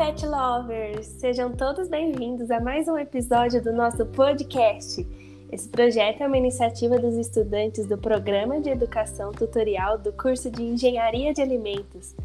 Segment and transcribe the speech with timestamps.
[0.00, 1.06] pet lovers!
[1.06, 5.06] Sejam todos bem-vindos a mais um episódio do nosso podcast.
[5.52, 10.62] Esse projeto é uma iniciativa dos estudantes do Programa de Educação Tutorial do curso de
[10.62, 12.16] Engenharia de Alimentos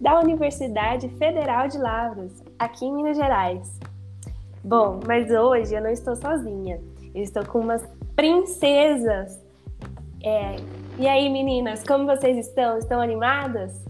[0.00, 3.78] da Universidade Federal de Lavras, aqui em Minas Gerais.
[4.64, 6.80] Bom, mas hoje eu não estou sozinha.
[7.14, 7.86] Eu estou com umas
[8.16, 9.38] princesas.
[10.24, 10.56] É...
[10.98, 12.78] E aí, meninas, como vocês estão?
[12.78, 13.86] Estão animadas?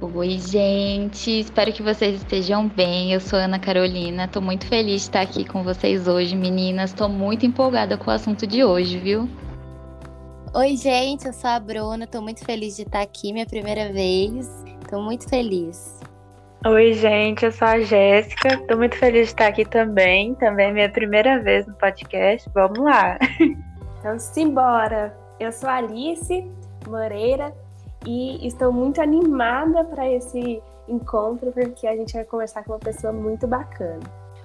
[0.00, 1.40] Oi, gente.
[1.40, 3.12] Espero que vocês estejam bem.
[3.12, 4.26] Eu sou Ana Carolina.
[4.26, 6.90] Estou muito feliz de estar aqui com vocês hoje, meninas.
[6.90, 9.28] Estou muito empolgada com o assunto de hoje, viu?
[10.54, 11.26] Oi, gente.
[11.26, 12.04] Eu sou a Bruna.
[12.04, 14.64] Estou muito feliz de estar aqui, minha primeira vez.
[14.80, 15.98] Estou muito feliz.
[16.64, 17.44] Oi, gente.
[17.44, 18.54] Eu sou a Jéssica.
[18.54, 20.32] Estou muito feliz de estar aqui também.
[20.36, 22.48] Também é minha primeira vez no podcast.
[22.54, 23.18] Vamos lá.
[23.98, 25.12] Então, simbora.
[25.40, 26.48] Eu sou a Alice
[26.86, 27.52] Moreira
[28.06, 33.12] e estou muito animada para esse encontro porque a gente vai conversar com uma pessoa
[33.12, 34.00] muito bacana.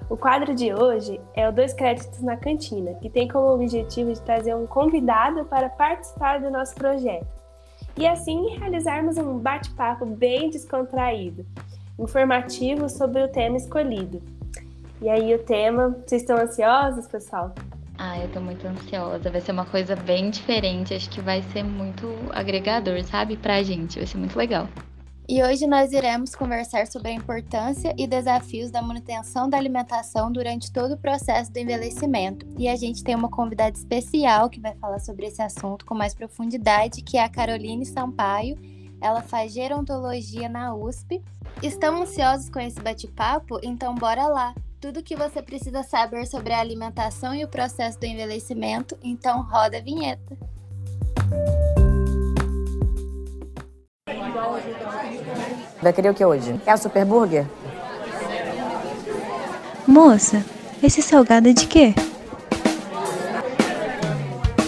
[0.09, 4.21] O quadro de hoje é o Dois Créditos na Cantina, que tem como objetivo de
[4.21, 7.43] trazer um convidado para participar do nosso projeto
[7.95, 11.45] e assim realizarmos um bate-papo bem descontraído,
[11.97, 14.21] informativo sobre o tema escolhido.
[15.01, 17.53] E aí, o tema, vocês estão ansiosos, pessoal?
[18.05, 19.31] Ah, eu tô muito ansiosa.
[19.31, 20.93] Vai ser uma coisa bem diferente.
[20.93, 23.37] Acho que vai ser muito agregador, sabe?
[23.37, 23.97] Pra gente.
[23.97, 24.67] Vai ser muito legal.
[25.27, 30.69] E hoje nós iremos conversar sobre a importância e desafios da manutenção da alimentação durante
[30.69, 32.45] todo o processo do envelhecimento.
[32.59, 36.13] E a gente tem uma convidada especial que vai falar sobre esse assunto com mais
[36.13, 38.57] profundidade, que é a Caroline Sampaio.
[38.99, 41.21] Ela faz gerontologia na USP.
[41.61, 43.61] Estão ansiosos com esse bate-papo?
[43.63, 44.53] Então bora lá!
[44.83, 49.77] Tudo que você precisa saber sobre a alimentação e o processo do envelhecimento, então roda
[49.77, 50.37] a vinheta.
[55.81, 56.59] Vai querer o que hoje?
[56.65, 57.47] É o Super Burger?
[59.87, 60.43] Moça,
[60.83, 61.95] esse salgado é de quê?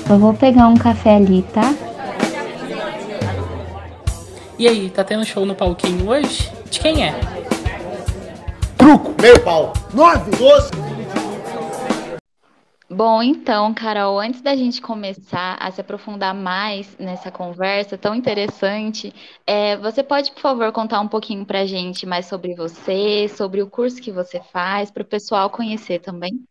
[0.10, 1.76] Eu vou pegar um café ali, tá?
[4.58, 6.50] E aí, tá tendo show no palquinho hoje?
[6.72, 7.35] De quem é?
[8.86, 9.74] Truco, meio pau.
[9.96, 10.70] Nove, doze.
[12.88, 19.12] Bom, então, Carol, antes da gente começar a se aprofundar mais nessa conversa tão interessante,
[19.48, 23.64] é, você pode, por favor, contar um pouquinho para a gente mais sobre você, sobre
[23.64, 26.46] o curso que você faz, para o pessoal conhecer também?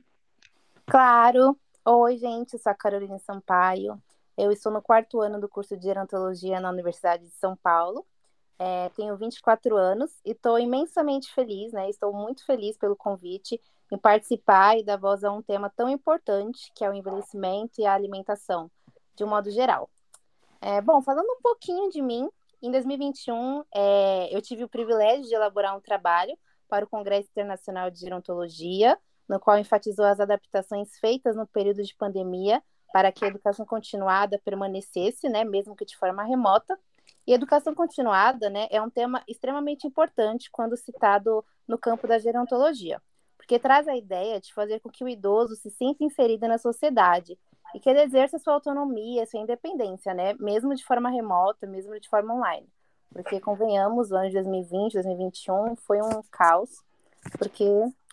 [0.87, 1.56] Claro.
[1.84, 3.97] Oi, gente, eu sou a Carolina Sampaio.
[4.37, 8.05] Eu estou no quarto ano do curso de gerontologia na Universidade de São Paulo.
[8.59, 11.91] É, tenho 24 anos e estou imensamente feliz, né?
[11.91, 13.60] Estou muito feliz pelo convite
[13.91, 17.87] em participar e dar voz a um tema tão importante que é o envelhecimento e
[17.87, 18.70] a alimentação,
[19.15, 19.91] de um modo geral.
[20.60, 22.28] É, bom, falando um pouquinho de mim,
[22.62, 26.36] em 2021 é, eu tive o privilégio de elaborar um trabalho
[26.69, 28.98] para o Congresso Internacional de Gerontologia,
[29.28, 34.41] no qual enfatizou as adaptações feitas no período de pandemia para que a educação continuada
[34.44, 36.78] permanecesse, né, mesmo que de forma remota,
[37.26, 43.00] e educação continuada né, é um tema extremamente importante quando citado no campo da gerontologia,
[43.36, 47.38] porque traz a ideia de fazer com que o idoso se sinta inserido na sociedade
[47.74, 52.08] e que ele exerça sua autonomia, sua independência, né, mesmo de forma remota, mesmo de
[52.08, 52.68] forma online.
[53.12, 56.82] Porque, convenhamos, o ano de 2020, 2021 foi um caos,
[57.38, 57.64] porque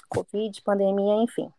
[0.07, 1.51] Covid, pandemia, enfim.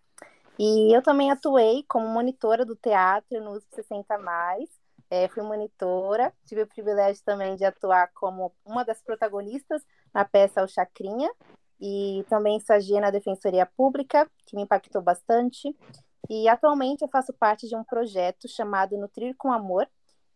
[0.59, 4.69] E eu também atuei como monitora do teatro no USP 60+,
[5.13, 9.83] é, fui monitora, tive o privilégio também de atuar como uma das protagonistas
[10.15, 11.31] na peça O Chacrinha,
[11.79, 15.77] e também estagiei na Defensoria Pública, que me impactou bastante.
[16.31, 19.87] E atualmente eu faço parte de um projeto chamado Nutrir com Amor,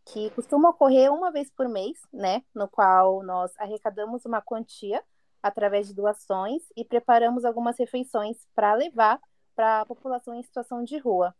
[0.05, 2.43] que costuma ocorrer uma vez por mês, né?
[2.55, 5.03] No qual nós arrecadamos uma quantia
[5.43, 9.19] através de doações e preparamos algumas refeições para levar
[9.55, 11.35] para a população em situação de rua.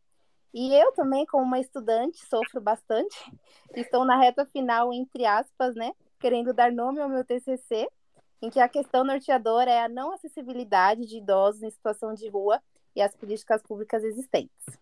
[0.59, 3.31] E eu também, como uma estudante, sofro bastante.
[3.75, 5.93] Estou na reta final, entre aspas, né?
[6.19, 7.87] Querendo dar nome ao meu TCC,
[8.41, 12.59] em que a questão norteadora é a não acessibilidade de idosos em situação de rua
[12.95, 14.79] e as políticas públicas existentes.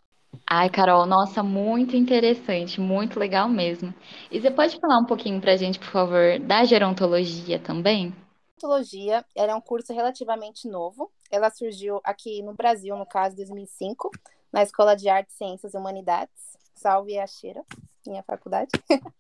[0.49, 3.93] Ai, Carol, nossa, muito interessante, muito legal mesmo.
[4.31, 8.15] E você pode falar um pouquinho para a gente, por favor, da gerontologia também?
[8.61, 11.11] Gerontologia é um curso relativamente novo.
[11.33, 14.13] Ela surgiu aqui no Brasil, no caso, 2005,
[14.55, 16.57] na Escola de Artes, Ciências e Humanidades.
[16.77, 17.65] Salve a Cheira,
[18.07, 18.71] minha faculdade.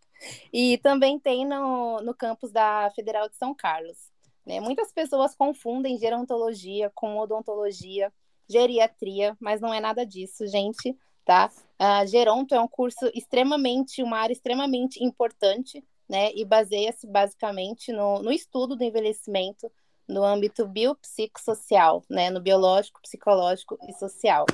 [0.53, 3.99] e também tem no, no campus da Federal de São Carlos.
[4.47, 4.61] Né?
[4.61, 8.13] Muitas pessoas confundem gerontologia com odontologia,
[8.49, 11.51] geriatria, mas não é nada disso, gente, tá?
[11.81, 16.31] Uh, geronto é um curso extremamente, uma área extremamente importante, né?
[16.33, 19.69] E baseia-se basicamente no, no estudo do envelhecimento
[20.09, 24.47] no âmbito biopsicossocial, né, no biológico, psicológico e social.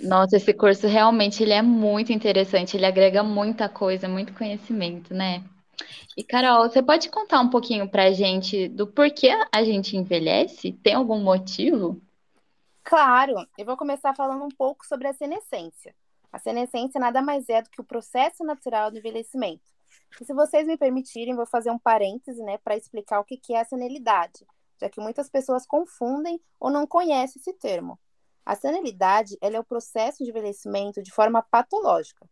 [0.00, 5.42] Nossa, esse curso realmente ele é muito interessante, ele agrega muita coisa, muito conhecimento, né?
[6.16, 10.72] E Carol, você pode contar um pouquinho pra gente do porquê a gente envelhece?
[10.72, 12.00] Tem algum motivo?
[12.82, 15.94] Claro, eu vou começar falando um pouco sobre a senescência.
[16.32, 19.64] A senescência nada mais é do que o processo natural do envelhecimento.
[20.20, 23.60] E se vocês me permitirem, vou fazer um parêntese, né, para explicar o que é
[23.60, 24.46] a senilidade,
[24.80, 27.98] já que muitas pessoas confundem ou não conhecem esse termo.
[28.44, 32.28] A senilidade é o processo de envelhecimento de forma patológica.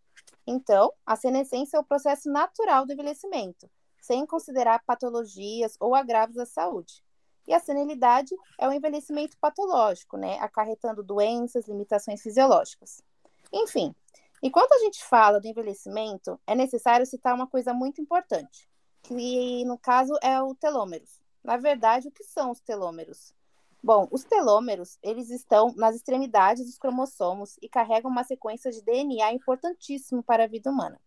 [0.47, 3.69] Então, a senescência é o processo natural do envelhecimento,
[4.01, 7.03] sem considerar patologias ou agravos à saúde.
[7.49, 13.03] E a senilidade é o envelhecimento patológico, né, acarretando doenças, limitações fisiológicas.
[13.53, 13.95] Enfim,
[14.43, 18.69] enquanto a gente fala do envelhecimento, é necessário citar uma coisa muito importante,
[19.03, 21.24] que no caso é o telômeros.
[21.45, 23.35] Na verdade, o que são os telômeros?
[23.83, 29.31] Bom, os telômeros, eles estão nas extremidades dos cromossomos e carregam uma sequência de DNA
[29.35, 30.99] importantíssimo para a vida humana.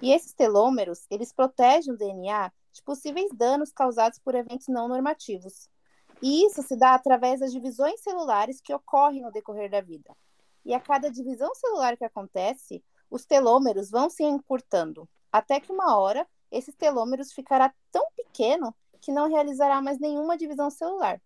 [0.00, 5.68] E esses telômeros, eles protegem o DNA de possíveis danos causados por eventos não normativos.
[6.22, 10.16] E isso se dá através das divisões celulares que ocorrem no decorrer da vida.
[10.64, 15.96] E a cada divisão celular que acontece, os telômeros vão se encurtando, até que uma
[15.98, 21.20] hora esses telômeros ficará tão pequeno que não realizará mais nenhuma divisão celular.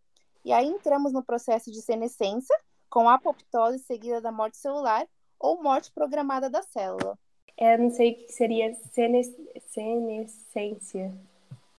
[0.45, 2.59] E aí entramos no processo de senescência,
[2.89, 5.07] com apoptose seguida da morte celular
[5.39, 7.19] ou morte programada da célula.
[7.57, 9.29] É, não sei o que seria senes...
[9.67, 11.13] senescência.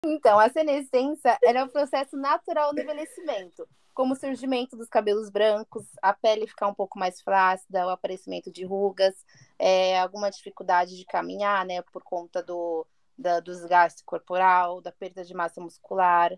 [0.03, 5.85] Então, a senescência é o processo natural do envelhecimento, como o surgimento dos cabelos brancos,
[6.01, 9.15] a pele ficar um pouco mais flácida, o aparecimento de rugas,
[9.57, 12.85] é, alguma dificuldade de caminhar, né, por conta do,
[13.18, 16.31] da, do desgaste corporal, da perda de massa muscular,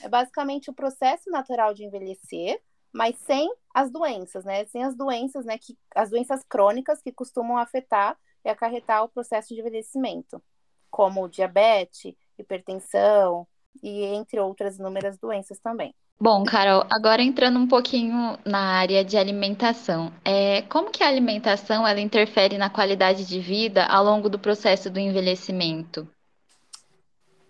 [0.00, 2.60] é basicamente o processo natural de envelhecer,
[2.92, 4.64] mas sem as doenças, né?
[4.66, 5.58] Sem as doenças, né?
[5.58, 10.42] Que, as doenças crônicas que costumam afetar e acarretar o processo de envelhecimento,
[10.90, 13.46] como diabetes, hipertensão
[13.82, 15.94] e entre outras inúmeras doenças também.
[16.18, 21.86] Bom, Carol, agora entrando um pouquinho na área de alimentação, é, como que a alimentação
[21.86, 26.08] ela interfere na qualidade de vida ao longo do processo do envelhecimento?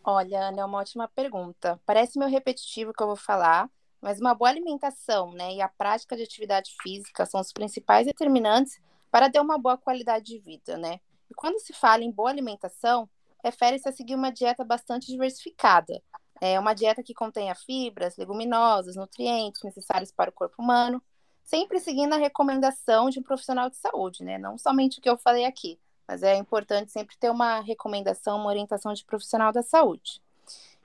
[0.08, 1.80] Olha, Ana, é uma ótima pergunta.
[1.84, 3.68] Parece meio repetitivo o que eu vou falar,
[4.00, 8.80] mas uma boa alimentação, né, e a prática de atividade física são os principais determinantes
[9.10, 11.00] para ter uma boa qualidade de vida, né?
[11.28, 13.08] E quando se fala em boa alimentação,
[13.42, 16.00] refere-se a seguir uma dieta bastante diversificada.
[16.40, 21.02] É uma dieta que contenha fibras, leguminosas, nutrientes necessários para o corpo humano,
[21.42, 24.38] sempre seguindo a recomendação de um profissional de saúde, né?
[24.38, 28.48] Não somente o que eu falei aqui, mas é importante sempre ter uma recomendação, uma
[28.48, 30.20] orientação de profissional da saúde.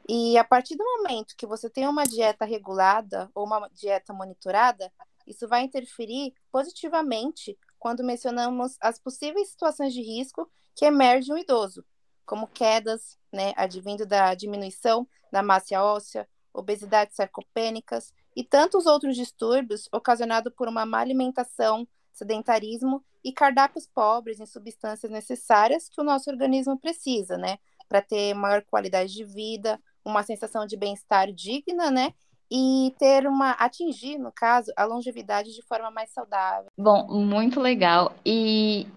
[0.07, 4.91] E a partir do momento que você tem uma dieta regulada ou uma dieta monitorada,
[5.27, 11.85] isso vai interferir positivamente quando mencionamos as possíveis situações de risco que emergem no idoso,
[12.25, 19.87] como quedas, né, advindo da diminuição da massa óssea, obesidade sarcopênicas e tantos outros distúrbios
[19.91, 26.29] ocasionados por uma má alimentação, sedentarismo e cardápios pobres em substâncias necessárias que o nosso
[26.29, 27.57] organismo precisa, né?
[27.87, 32.13] Para ter maior qualidade de vida, uma sensação de bem-estar digna, né?
[32.49, 36.69] E ter uma atingir, no caso, a longevidade de forma mais saudável.
[36.77, 38.13] Bom, muito legal.
[38.25, 38.87] E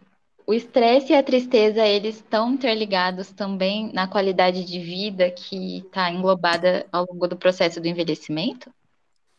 [0.46, 6.10] o estresse e a tristeza, eles estão interligados também na qualidade de vida que está
[6.10, 8.72] englobada ao longo do processo do envelhecimento?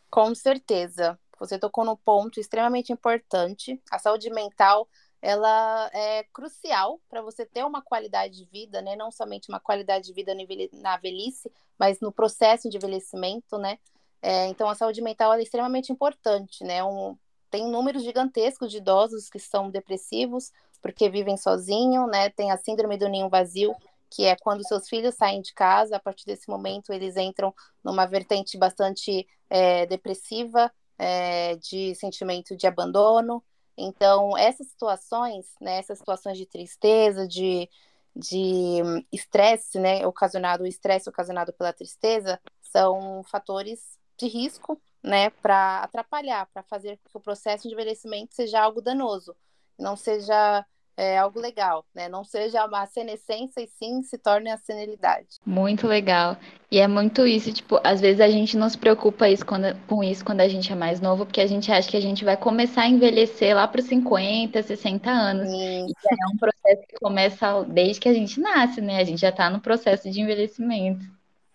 [0.09, 1.19] Com certeza.
[1.39, 3.81] Você tocou no ponto extremamente importante.
[3.91, 4.87] A saúde mental
[5.21, 8.95] ela é crucial para você ter uma qualidade de vida, né?
[8.95, 10.33] Não somente uma qualidade de vida
[10.73, 13.79] na velhice, mas no processo de envelhecimento, né?
[14.21, 16.83] É, então, a saúde mental é extremamente importante, né?
[16.83, 17.17] Um,
[17.49, 20.51] tem números gigantescos de idosos que são depressivos
[20.81, 22.29] porque vivem sozinhos, né?
[22.29, 23.75] Tem a síndrome do ninho vazio,
[24.07, 27.51] que é quando seus filhos saem de casa, a partir desse momento eles entram
[27.83, 33.43] numa vertente bastante é, depressiva, é, de sentimento de abandono.
[33.77, 37.69] Então, essas situações, né, essas situações de tristeza, de
[38.15, 45.79] de estresse, né, ocasionado, o estresse ocasionado pela tristeza, são fatores de risco, né, para
[45.83, 49.35] atrapalhar, para fazer que o processo de envelhecimento seja algo danoso,
[49.77, 50.65] não seja
[50.97, 52.07] é algo legal, né?
[52.07, 55.39] Não seja uma senescência e sim se torne a senilidade.
[55.45, 56.37] Muito legal.
[56.71, 60.03] E é muito isso, tipo, às vezes a gente não se preocupa isso quando, com
[60.03, 62.37] isso quando a gente é mais novo, porque a gente acha que a gente vai
[62.37, 65.49] começar a envelhecer lá para os 50, 60 anos.
[65.49, 65.87] Sim.
[65.87, 68.99] E é um processo que começa desde que a gente nasce, né?
[68.99, 71.05] A gente já está no processo de envelhecimento.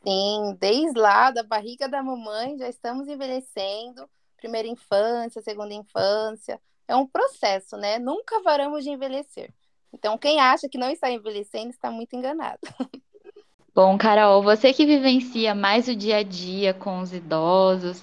[0.07, 4.09] Sim, desde lá, da barriga da mamãe, já estamos envelhecendo.
[4.37, 6.59] Primeira infância, segunda infância.
[6.91, 8.01] É um processo, né?
[8.01, 9.55] Nunca paramos de envelhecer.
[9.93, 12.59] Então, quem acha que não está envelhecendo está muito enganado.
[13.73, 18.03] Bom, Carol, você que vivencia mais o dia a dia com os idosos,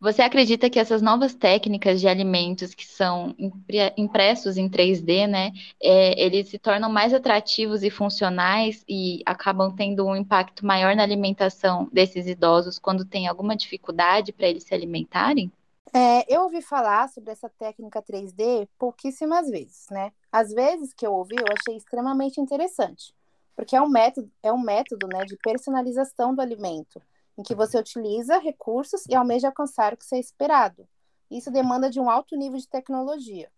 [0.00, 3.34] você acredita que essas novas técnicas de alimentos que são
[3.96, 5.50] impressos em 3D, né,
[5.82, 11.02] é, eles se tornam mais atrativos e funcionais e acabam tendo um impacto maior na
[11.02, 15.50] alimentação desses idosos quando tem alguma dificuldade para eles se alimentarem?
[15.92, 20.12] É, eu ouvi falar sobre essa técnica 3D pouquíssimas vezes, né?
[20.30, 23.14] Às vezes que eu ouvi, eu achei extremamente interessante
[23.58, 27.02] porque é um método, é um método né, de personalização do alimento,
[27.36, 30.86] em que você utiliza recursos e almeja alcançar o que é esperado.
[31.28, 33.50] Isso demanda de um alto nível de tecnologia.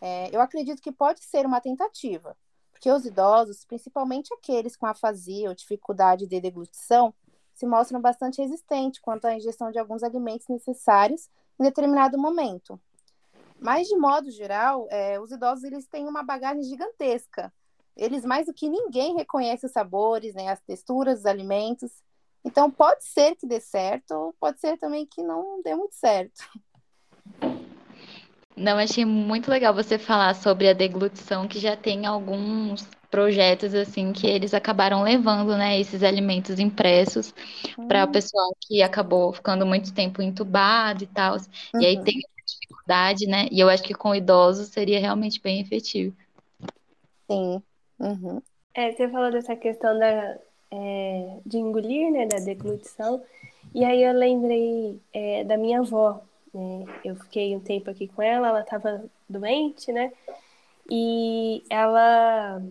[0.00, 2.36] É, eu acredito que pode ser uma tentativa,
[2.70, 7.12] porque os idosos, principalmente aqueles com afasia ou dificuldade de deglutição,
[7.52, 12.80] se mostram bastante resistentes quanto à ingestão de alguns alimentos necessários em determinado momento.
[13.60, 17.52] Mas, de modo geral, é, os idosos eles têm uma bagagem gigantesca
[17.96, 21.90] eles mais do que ninguém reconhecem os sabores, né, as texturas dos alimentos.
[22.44, 26.42] Então pode ser que dê certo, pode ser também que não dê muito certo.
[28.56, 34.12] Não, achei muito legal você falar sobre a deglutição, que já tem alguns projetos assim
[34.12, 37.34] que eles acabaram levando, né, esses alimentos impressos
[37.78, 37.86] hum.
[37.86, 41.34] para o pessoal que acabou ficando muito tempo entubado e tal.
[41.34, 41.80] Uhum.
[41.80, 42.04] E aí uhum.
[42.04, 43.48] tem dificuldade, né?
[43.50, 46.14] E eu acho que com idosos seria realmente bem efetivo.
[47.30, 47.62] Sim.
[47.98, 48.42] Uhum.
[48.74, 50.38] É, você falou dessa questão da,
[50.70, 53.22] é, de engolir, né, da deglutição,
[53.74, 56.22] e aí eu lembrei é, da minha avó.
[56.54, 56.84] Né?
[57.04, 60.12] Eu fiquei um tempo aqui com ela, ela estava doente, né?
[60.90, 62.62] E ela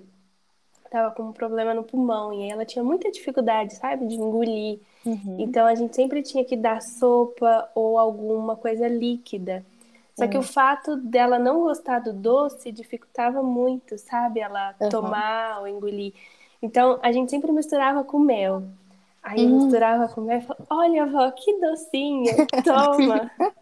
[0.85, 4.79] estava com um problema no pulmão e ela tinha muita dificuldade, sabe, de engolir.
[5.05, 5.37] Uhum.
[5.39, 9.65] Então a gente sempre tinha que dar sopa ou alguma coisa líquida.
[10.15, 14.39] Só que o fato dela não gostar do doce dificultava muito, sabe?
[14.39, 14.89] Ela uhum.
[14.89, 16.13] tomar ou engolir.
[16.61, 18.63] Então, a gente sempre misturava com mel.
[19.23, 19.63] Aí uhum.
[19.63, 23.31] misturava com mel e falava, olha, avó, que docinho, toma.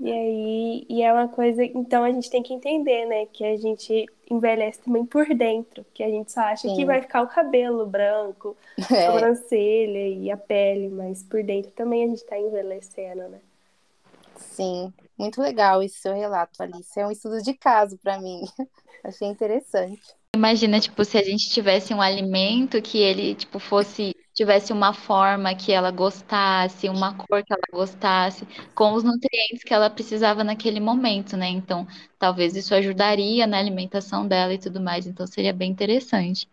[0.00, 1.64] e aí, e é uma coisa...
[1.64, 3.26] Então, a gente tem que entender, né?
[3.26, 5.84] Que a gente envelhece também por dentro.
[5.92, 6.76] Que a gente só acha Sim.
[6.76, 8.56] que vai ficar o cabelo branco,
[8.90, 9.06] é.
[9.06, 10.88] a sobrancelha e a pele.
[10.88, 13.40] Mas por dentro também a gente tá envelhecendo, né?
[14.36, 16.98] Sim, muito legal esse seu relato, Alice.
[16.98, 18.42] É um estudo de caso para mim.
[19.04, 20.00] Achei interessante.
[20.34, 25.54] Imagina, tipo, se a gente tivesse um alimento que ele, tipo, fosse tivesse uma forma
[25.54, 30.80] que ela gostasse, uma cor que ela gostasse, com os nutrientes que ela precisava naquele
[30.80, 31.46] momento, né?
[31.46, 31.86] Então,
[32.18, 35.06] talvez isso ajudaria na alimentação dela e tudo mais.
[35.06, 36.48] Então, seria bem interessante.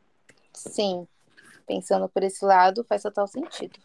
[0.54, 1.08] Sim,
[1.66, 3.80] pensando por esse lado, faz total sentido.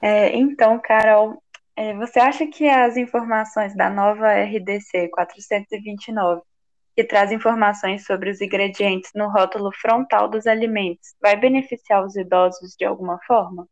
[0.00, 1.42] É, então, Carol,
[1.74, 6.42] é, você acha que as informações da nova RDC 429,
[6.94, 12.74] que traz informações sobre os ingredientes no rótulo frontal dos alimentos, vai beneficiar os idosos
[12.76, 13.68] de alguma forma?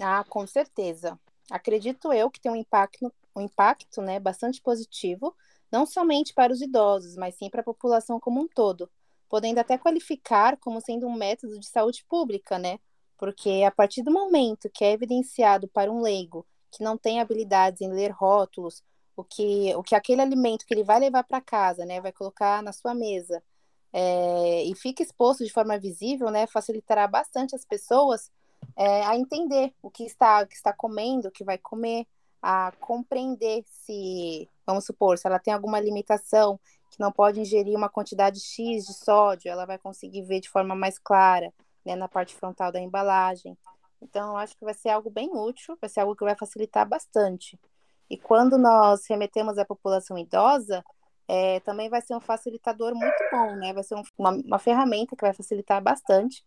[0.00, 1.18] Ah, com certeza.
[1.50, 5.34] Acredito eu que tem um impacto, um impacto né, bastante positivo,
[5.70, 8.90] não somente para os idosos, mas sim para a população como um todo,
[9.28, 12.78] podendo até qualificar como sendo um método de saúde pública, né?
[13.22, 17.80] porque a partir do momento que é evidenciado para um leigo que não tem habilidades
[17.80, 18.82] em ler rótulos,
[19.22, 22.62] o que, o que aquele alimento que ele vai levar para casa, né, vai colocar
[22.62, 23.42] na sua mesa,
[23.92, 28.30] é, e fica exposto de forma visível, né, facilitará bastante as pessoas
[28.76, 32.06] é, a entender o que está, o que está comendo, o que vai comer,
[32.42, 36.58] a compreender se, vamos supor, se ela tem alguma limitação,
[36.90, 40.74] que não pode ingerir uma quantidade X de sódio, ela vai conseguir ver de forma
[40.74, 41.52] mais clara
[41.84, 43.56] né, na parte frontal da embalagem.
[44.02, 46.86] Então, eu acho que vai ser algo bem útil, vai ser algo que vai facilitar
[46.86, 47.58] bastante.
[48.12, 50.84] E quando nós remetemos à população idosa,
[51.26, 53.72] é, também vai ser um facilitador muito bom, né?
[53.72, 56.44] Vai ser um, uma, uma ferramenta que vai facilitar bastante,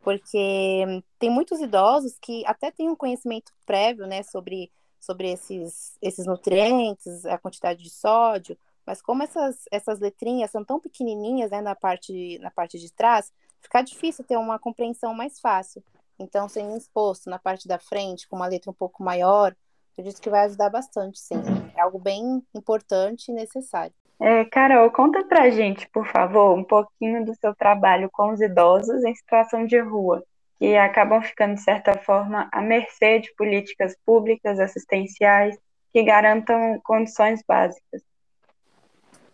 [0.00, 0.84] porque
[1.16, 7.24] tem muitos idosos que até têm um conhecimento prévio, né, sobre, sobre esses, esses nutrientes,
[7.26, 12.40] a quantidade de sódio, mas como essas, essas letrinhas são tão pequenininhas, né, na parte,
[12.40, 15.80] na parte de trás, fica difícil ter uma compreensão mais fácil.
[16.18, 19.54] Então, sendo exposto na parte da frente, com uma letra um pouco maior,
[19.94, 21.40] acredito que vai ajudar bastante, sim.
[21.76, 23.94] É algo bem importante e necessário.
[24.20, 29.04] É, Carol, conta pra gente, por favor, um pouquinho do seu trabalho com os idosos
[29.04, 30.24] em situação de rua,
[30.58, 35.56] que acabam ficando, de certa forma, à mercê de políticas públicas assistenciais
[35.92, 38.02] que garantam condições básicas.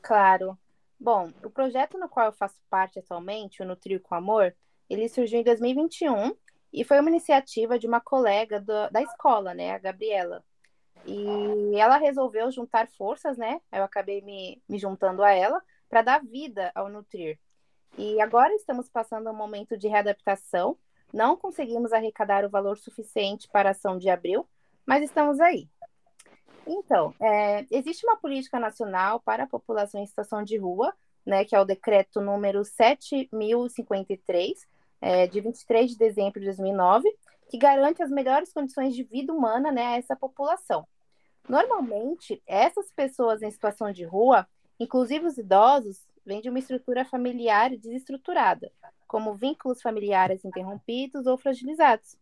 [0.02, 0.58] Claro.
[0.98, 4.54] Bom, o projeto no qual eu faço parte atualmente, o Nutrir com Amor,
[4.88, 6.34] ele surgiu em 2021
[6.72, 10.44] e foi uma iniciativa de uma colega do, da escola, né, a Gabriela.
[11.06, 13.60] E ela resolveu juntar forças, né?
[13.72, 17.38] Eu acabei me, me juntando a ela para dar vida ao Nutrir.
[17.98, 20.76] E agora estamos passando um momento de readaptação.
[21.12, 24.48] Não conseguimos arrecadar o valor suficiente para a ação de abril,
[24.86, 25.68] mas estamos aí.
[26.66, 30.94] Então, é, existe uma política nacional para a população em situação de rua,
[31.26, 34.66] né, que é o decreto número 7053,
[35.00, 37.08] é, de 23 de dezembro de 2009,
[37.50, 40.86] que garante as melhores condições de vida humana né, a essa população.
[41.48, 44.46] Normalmente, essas pessoas em situação de rua,
[44.78, 48.70] inclusive os idosos, vêm de uma estrutura familiar desestruturada,
[49.08, 52.16] como vínculos familiares interrompidos ou fragilizados.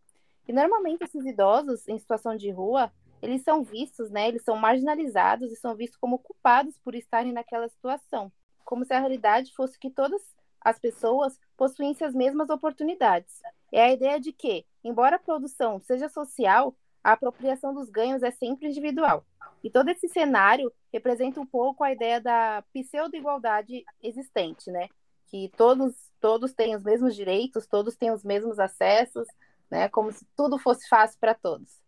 [0.48, 5.52] E normalmente esses idosos em situação de rua, eles são vistos, né, eles são marginalizados
[5.52, 8.32] e são vistos como culpados por estarem naquela situação,
[8.64, 10.22] como se a realidade fosse que todas
[10.58, 13.42] as pessoas possuíssem as mesmas oportunidades.
[13.70, 18.30] É a ideia de que, embora a produção seja social, a apropriação dos ganhos é
[18.30, 19.24] sempre individual.
[19.62, 24.88] E todo esse cenário representa um pouco a ideia da pseudo-igualdade existente, né?
[25.26, 29.26] Que todos, todos têm os mesmos direitos, todos têm os mesmos acessos,
[29.70, 29.88] né?
[29.88, 31.80] Como se tudo fosse fácil para todos.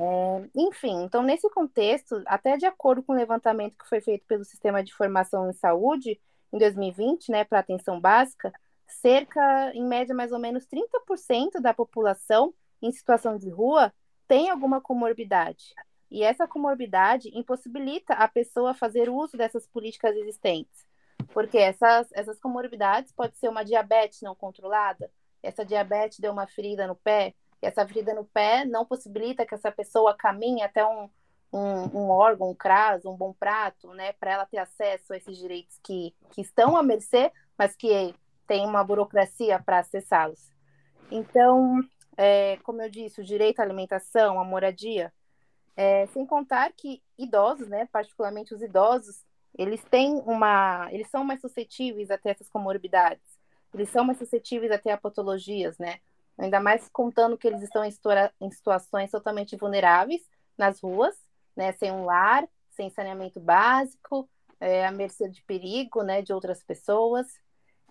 [0.00, 4.44] É, enfim, então nesse contexto, até de acordo com o levantamento que foi feito pelo
[4.44, 6.20] Sistema de Informação em Saúde
[6.52, 8.52] em 2020, né, para atenção básica,
[8.88, 13.92] cerca, em média, mais ou menos 30% da população em situação de rua
[14.26, 15.74] tem alguma comorbidade.
[16.10, 20.86] E essa comorbidade impossibilita a pessoa fazer uso dessas políticas existentes.
[21.32, 25.10] Porque essas, essas comorbidades pode ser uma diabetes não controlada,
[25.42, 29.54] essa diabetes deu uma ferida no pé, e essa ferida no pé não possibilita que
[29.54, 31.08] essa pessoa caminhe até um,
[31.52, 35.36] um, um órgão, um CRAS, um bom prato, né, para ela ter acesso a esses
[35.36, 38.14] direitos que, que estão à mercê, mas que
[38.48, 40.50] tem uma burocracia para acessá-los.
[41.10, 41.80] Então,
[42.16, 45.12] é, como eu disse, o direito à alimentação, à moradia,
[45.76, 49.24] é, sem contar que idosos, né, particularmente os idosos,
[49.56, 53.38] eles têm uma, eles são mais suscetíveis a ter essas comorbidades,
[53.72, 56.00] eles são mais suscetíveis a a patologias, né,
[56.36, 57.92] ainda mais contando que eles estão em,
[58.40, 60.22] em situações totalmente vulneráveis
[60.56, 61.14] nas ruas,
[61.54, 66.62] né, sem um lar, sem saneamento básico, é, à mercê de perigo, né, de outras
[66.62, 67.26] pessoas.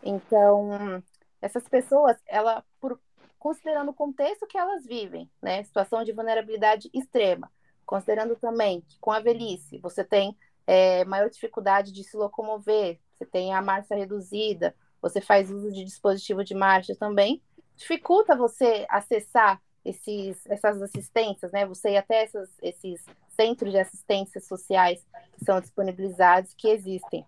[0.04, 1.04] Então,
[1.42, 3.00] essas pessoas, ela, por,
[3.40, 7.52] considerando o contexto que elas vivem, né, situação de vulnerabilidade extrema,
[7.86, 13.26] considerando também que com a velhice você tem é, maior dificuldade de se locomover, você
[13.26, 17.42] tem a marcha reduzida, você faz uso de dispositivo de marcha também,
[17.76, 21.66] dificulta você acessar esses, essas assistências, né?
[21.66, 25.06] Você ir até essas, esses centros de assistências sociais
[25.38, 27.26] que são disponibilizados, que existem.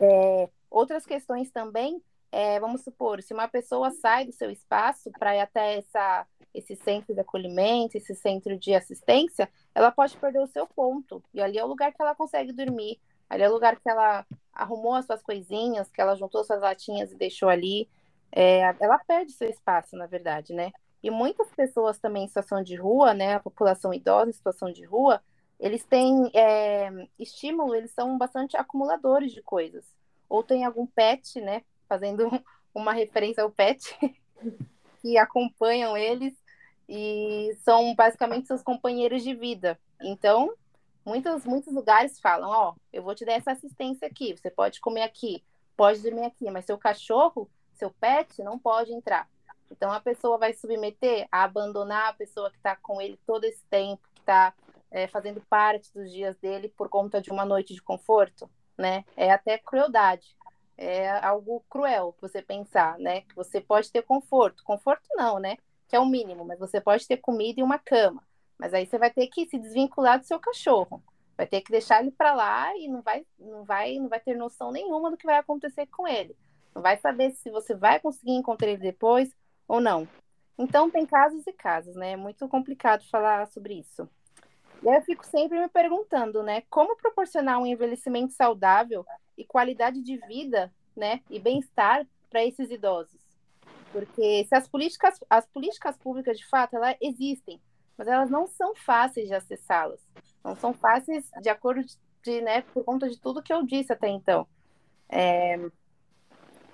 [0.00, 5.34] É, outras questões também é, vamos supor, se uma pessoa sai do seu espaço para
[5.34, 10.46] ir até essa, esse centro de acolhimento, esse centro de assistência, ela pode perder o
[10.46, 11.22] seu ponto.
[11.32, 14.26] E ali é o lugar que ela consegue dormir, ali é o lugar que ela
[14.52, 17.88] arrumou as suas coisinhas, que ela juntou suas latinhas e deixou ali.
[18.30, 20.70] É, ela perde seu espaço, na verdade, né?
[21.02, 23.34] E muitas pessoas também em situação de rua, né?
[23.34, 25.22] A população idosa em situação de rua,
[25.58, 29.97] eles têm é, estímulo, eles são bastante acumuladores de coisas.
[30.28, 31.62] Ou tem algum pet, né?
[31.88, 32.28] fazendo
[32.74, 33.96] uma referência ao pet,
[35.00, 36.34] que acompanham eles
[36.88, 39.78] e são basicamente seus companheiros de vida.
[40.00, 40.52] Então,
[41.04, 44.80] muitos, muitos lugares falam: Ó, oh, eu vou te dar essa assistência aqui, você pode
[44.80, 45.42] comer aqui,
[45.76, 49.28] pode dormir aqui, mas seu cachorro, seu pet, não pode entrar.
[49.70, 53.62] Então, a pessoa vai submeter a abandonar a pessoa que está com ele todo esse
[53.66, 54.54] tempo, que está
[54.90, 59.04] é, fazendo parte dos dias dele por conta de uma noite de conforto, né?
[59.16, 60.38] É até crueldade
[60.78, 63.22] é algo cruel você pensar, né?
[63.22, 64.62] Que você pode ter conforto.
[64.62, 65.56] Conforto não, né?
[65.88, 68.22] Que é o mínimo, mas você pode ter comida e uma cama.
[68.56, 71.02] Mas aí você vai ter que se desvincular do seu cachorro.
[71.36, 74.36] Vai ter que deixar ele para lá e não vai, não vai, não vai ter
[74.36, 76.36] noção nenhuma do que vai acontecer com ele.
[76.74, 79.34] Não vai saber se você vai conseguir encontrar ele depois
[79.66, 80.06] ou não.
[80.56, 82.12] Então tem casos e casos, né?
[82.12, 84.08] É muito complicado falar sobre isso.
[84.82, 86.62] Eu fico sempre me perguntando, né?
[86.70, 89.04] Como proporcionar um envelhecimento saudável
[89.36, 93.20] e qualidade de vida, né, e bem-estar para esses idosos.
[93.92, 97.60] Porque se as políticas, as políticas públicas de fato, elas existem,
[97.96, 100.00] mas elas não são fáceis de acessá-las.
[100.44, 101.82] Não são fáceis de acordo
[102.22, 104.46] de, né, por conta de tudo que eu disse até então.
[105.08, 105.56] É...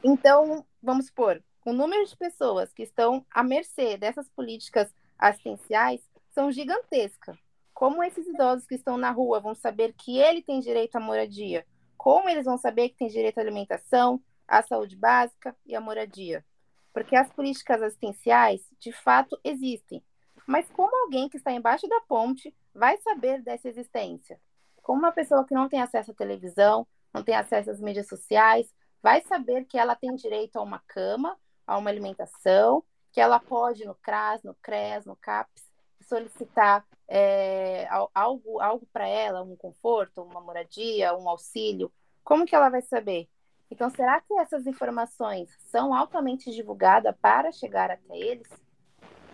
[0.02, 6.50] Então, vamos supor, o número de pessoas que estão à mercê dessas políticas assistenciais são
[6.50, 7.38] gigantescas.
[7.74, 11.66] Como esses idosos que estão na rua vão saber que ele tem direito à moradia?
[11.96, 16.44] Como eles vão saber que tem direito à alimentação, à saúde básica e à moradia?
[16.92, 20.04] Porque as políticas assistenciais, de fato, existem.
[20.46, 24.40] Mas como alguém que está embaixo da ponte vai saber dessa existência?
[24.80, 28.72] Como uma pessoa que não tem acesso à televisão, não tem acesso às mídias sociais,
[29.02, 33.84] vai saber que ela tem direito a uma cama, a uma alimentação, que ela pode
[33.84, 40.40] no CRAS, no CRES, no CAPS, solicitar é, algo, algo para ela, um conforto, uma
[40.40, 43.28] moradia, um auxílio, como que ela vai saber?
[43.70, 48.48] Então, será que essas informações são altamente divulgadas para chegar até eles?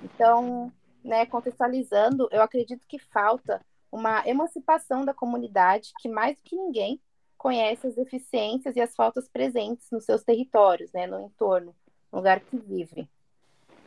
[0.02, 0.72] Então,
[1.04, 7.00] né, contextualizando, eu acredito que falta uma emancipação da comunidade que, mais do que ninguém,
[7.36, 11.74] conhece as deficiências e as faltas presentes nos seus territórios, né, no entorno,
[12.12, 13.08] no lugar que vive.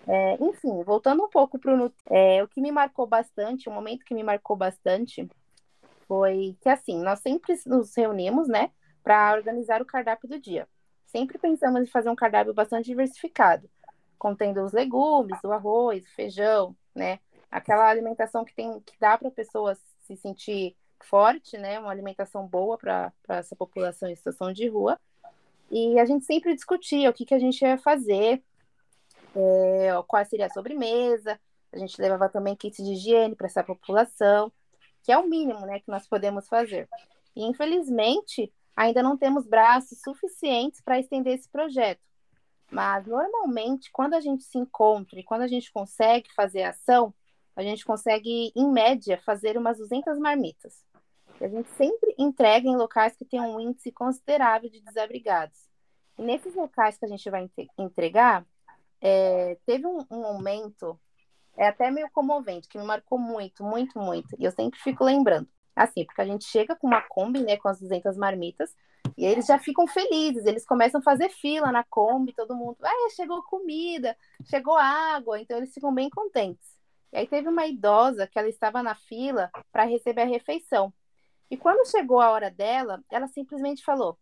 [0.08, 4.04] É, enfim, voltando um pouco para o é, o que me marcou bastante, o momento
[4.04, 5.30] que me marcou bastante
[6.08, 10.68] foi que assim, nós sempre nos reunimos, né, para organizar o cardápio do dia.
[11.06, 13.70] Sempre pensamos em fazer um cardápio bastante diversificado,
[14.20, 19.30] contendo os legumes, o arroz, o feijão, né, aquela alimentação que tem que dá para
[19.30, 24.68] a pessoa se sentir forte, né, uma alimentação boa para essa população em situação de
[24.68, 25.00] rua.
[25.72, 28.44] E a gente sempre discutia o que, que a gente ia fazer,
[29.36, 31.40] é, qual seria a sobremesa.
[31.72, 34.52] A gente levava também kits de higiene para essa população,
[35.02, 36.88] que é o mínimo né, que nós podemos fazer.
[37.36, 42.02] E, infelizmente, ainda não temos braços suficientes para estender esse projeto.
[42.72, 47.14] Mas, normalmente, quando a gente se encontra e quando a gente consegue fazer ação,
[47.56, 50.84] a gente consegue, em média, fazer umas 200 marmitas.
[51.40, 55.68] E a gente sempre entrega em locais que têm um índice considerável de desabrigados.
[56.18, 58.46] E nesses locais que a gente vai entregar,
[59.06, 60.98] é, teve um, um, momento,
[61.58, 64.34] é até meio comovente, que me marcou muito, muito, muito.
[64.40, 65.48] E eu sempre fico lembrando.
[65.76, 68.74] Assim, porque a gente chega com uma Kombi, né, com as 200 marmitas,
[69.18, 73.10] e eles já ficam felizes, eles começam a fazer fila na Kombi, todo mundo, ah,
[73.14, 76.80] chegou comida, chegou água, então eles ficam bem contentes.
[77.12, 80.94] E aí teve uma idosa que ela estava na fila para receber a refeição.
[81.52, 84.18] E quando chegou a hora dela, ela simplesmente falou: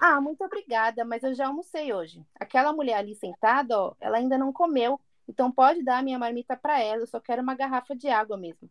[0.00, 2.24] ah, muito obrigada, mas eu já almocei hoje.
[2.38, 6.56] Aquela mulher ali sentada, ó, ela ainda não comeu, então pode dar a minha marmita
[6.56, 8.68] para ela, eu só quero uma garrafa de água mesmo.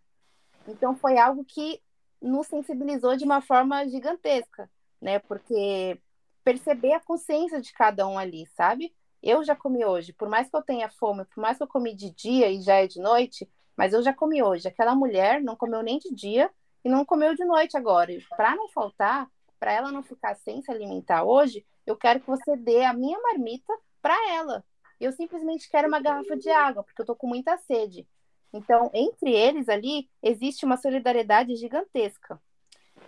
[0.67, 1.81] Então foi algo que
[2.21, 4.69] nos sensibilizou de uma forma gigantesca,
[5.01, 5.19] né?
[5.19, 5.99] Porque
[6.43, 8.93] perceber a consciência de cada um ali, sabe?
[9.21, 11.95] Eu já comi hoje, por mais que eu tenha fome, por mais que eu comi
[11.95, 14.67] de dia e já é de noite, mas eu já comi hoje.
[14.67, 16.49] Aquela mulher não comeu nem de dia
[16.83, 18.11] e não comeu de noite agora.
[18.35, 19.29] Para não faltar,
[19.63, 23.17] para ela não ficar sem se alimentar hoje, eu quero que você dê a minha
[23.17, 24.61] marmita para ela.
[24.99, 28.05] Eu simplesmente quero uma garrafa de água, porque eu tô com muita sede.
[28.51, 32.41] Então, entre eles ali, existe uma solidariedade gigantesca.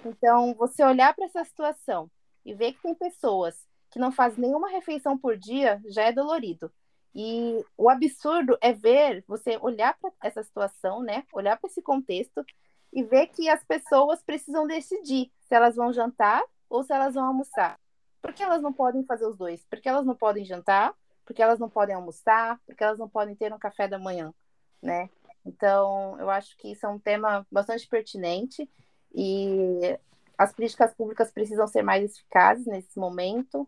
[0.06, 2.10] Então, você olhar para essa situação
[2.46, 6.72] e ver que tem pessoas que não fazem nenhuma refeição por dia já é dolorido.
[7.14, 11.26] E o absurdo é ver, você olhar para essa situação, né?
[11.34, 12.46] Olhar para esse contexto
[12.96, 17.26] e ver que as pessoas precisam decidir se elas vão jantar ou se elas vão
[17.26, 17.78] almoçar.
[18.22, 19.64] Por que elas não podem fazer os dois?
[19.70, 23.54] Porque elas não podem jantar, porque elas não podem almoçar, porque elas não podem ter
[23.54, 24.34] um café da manhã,
[24.82, 25.10] né?
[25.46, 28.68] Então, eu acho que isso é um tema bastante pertinente
[29.14, 30.00] e
[30.38, 33.68] as políticas públicas precisam ser mais eficazes nesse momento.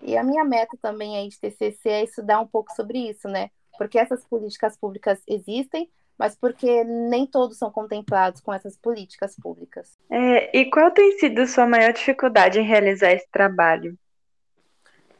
[0.00, 3.50] E a minha meta também aí de TCC é estudar um pouco sobre isso, né?
[3.76, 9.98] Porque essas políticas públicas existem, mas porque nem todos são contemplados com essas políticas públicas.
[10.10, 13.98] É, e qual tem sido sua maior dificuldade em realizar esse trabalho?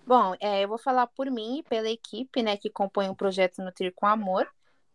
[0.06, 3.62] Bom, é, eu vou falar por mim e pela equipe, né, que compõe o projeto
[3.62, 4.48] Nutrir com Amor,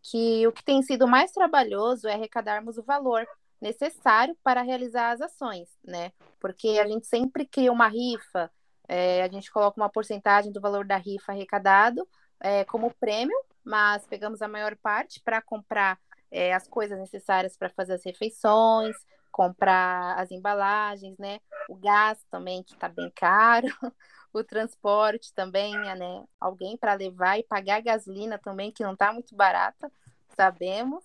[0.04, 3.28] que o que tem sido mais trabalhoso é arrecadarmos o valor
[3.60, 6.12] necessário para realizar as ações, né?
[6.40, 8.52] Porque a gente sempre cria uma rifa,
[8.88, 12.08] é, a gente coloca uma porcentagem do valor da rifa arrecadado
[12.40, 13.36] é, como prêmio
[13.68, 16.00] mas pegamos a maior parte para comprar
[16.32, 18.96] é, as coisas necessárias para fazer as refeições,
[19.30, 21.40] comprar as embalagens, né?
[21.70, 23.68] O gás também, que está bem caro,
[24.34, 26.24] o transporte também, né?
[26.40, 29.92] Alguém para levar e pagar a gasolina também, que não está muito barata,
[30.36, 31.04] sabemos.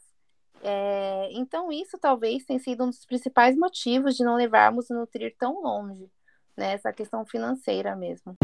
[0.63, 5.35] É, então, isso talvez tenha sido um dos principais motivos de não levarmos o Nutrir
[5.37, 6.09] tão longe,
[6.57, 6.75] né?
[6.75, 8.37] Essa questão financeira mesmo.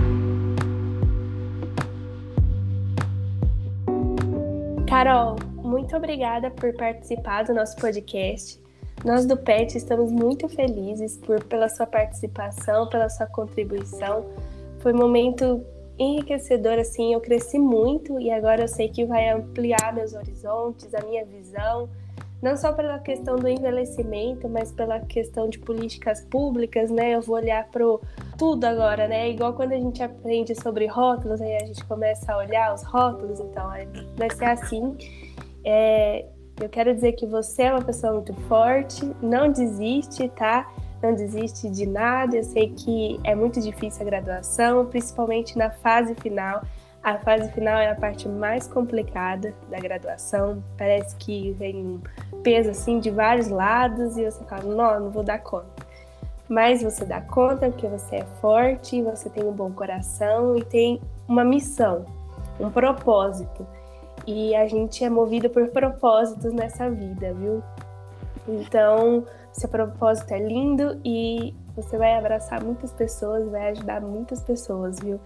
[4.98, 8.60] Carol, muito obrigada por participar do nosso podcast.
[9.04, 14.26] Nós do PET estamos muito felizes por, pela sua participação, pela sua contribuição.
[14.80, 15.64] Foi um momento
[15.96, 21.00] enriquecedor, assim, eu cresci muito e agora eu sei que vai ampliar meus horizontes, a
[21.06, 21.88] minha visão,
[22.40, 27.14] não só pela questão do envelhecimento, mas pela questão de políticas públicas, né?
[27.14, 27.84] Eu vou olhar para
[28.38, 29.30] tudo agora, né?
[29.30, 33.40] Igual quando a gente aprende sobre rótulos, aí a gente começa a olhar os rótulos,
[33.40, 33.68] então
[34.16, 34.96] vai ser assim.
[35.64, 36.26] É,
[36.60, 40.72] eu quero dizer que você é uma pessoa muito forte, não desiste, tá?
[41.02, 42.36] Não desiste de nada.
[42.36, 46.62] Eu sei que é muito difícil a graduação, principalmente na fase final.
[47.02, 50.62] A fase final é a parte mais complicada da graduação.
[50.76, 52.00] Parece que vem um
[52.42, 55.86] peso assim de vários lados e você fala: "Não, não vou dar conta".
[56.48, 61.00] Mas você dá conta porque você é forte, você tem um bom coração e tem
[61.28, 62.06] uma missão,
[62.58, 63.66] um propósito.
[64.26, 67.62] E a gente é movido por propósitos nessa vida, viu?
[68.46, 74.98] Então, seu propósito é lindo e você vai abraçar muitas pessoas, vai ajudar muitas pessoas,
[74.98, 75.20] viu?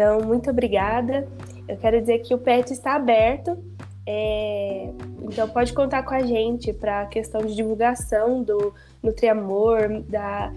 [0.00, 1.28] Então, muito obrigada.
[1.68, 3.62] Eu quero dizer que o PET está aberto,
[4.06, 4.88] é...
[5.20, 10.50] então pode contar com a gente para a questão de divulgação do Nutriamor, da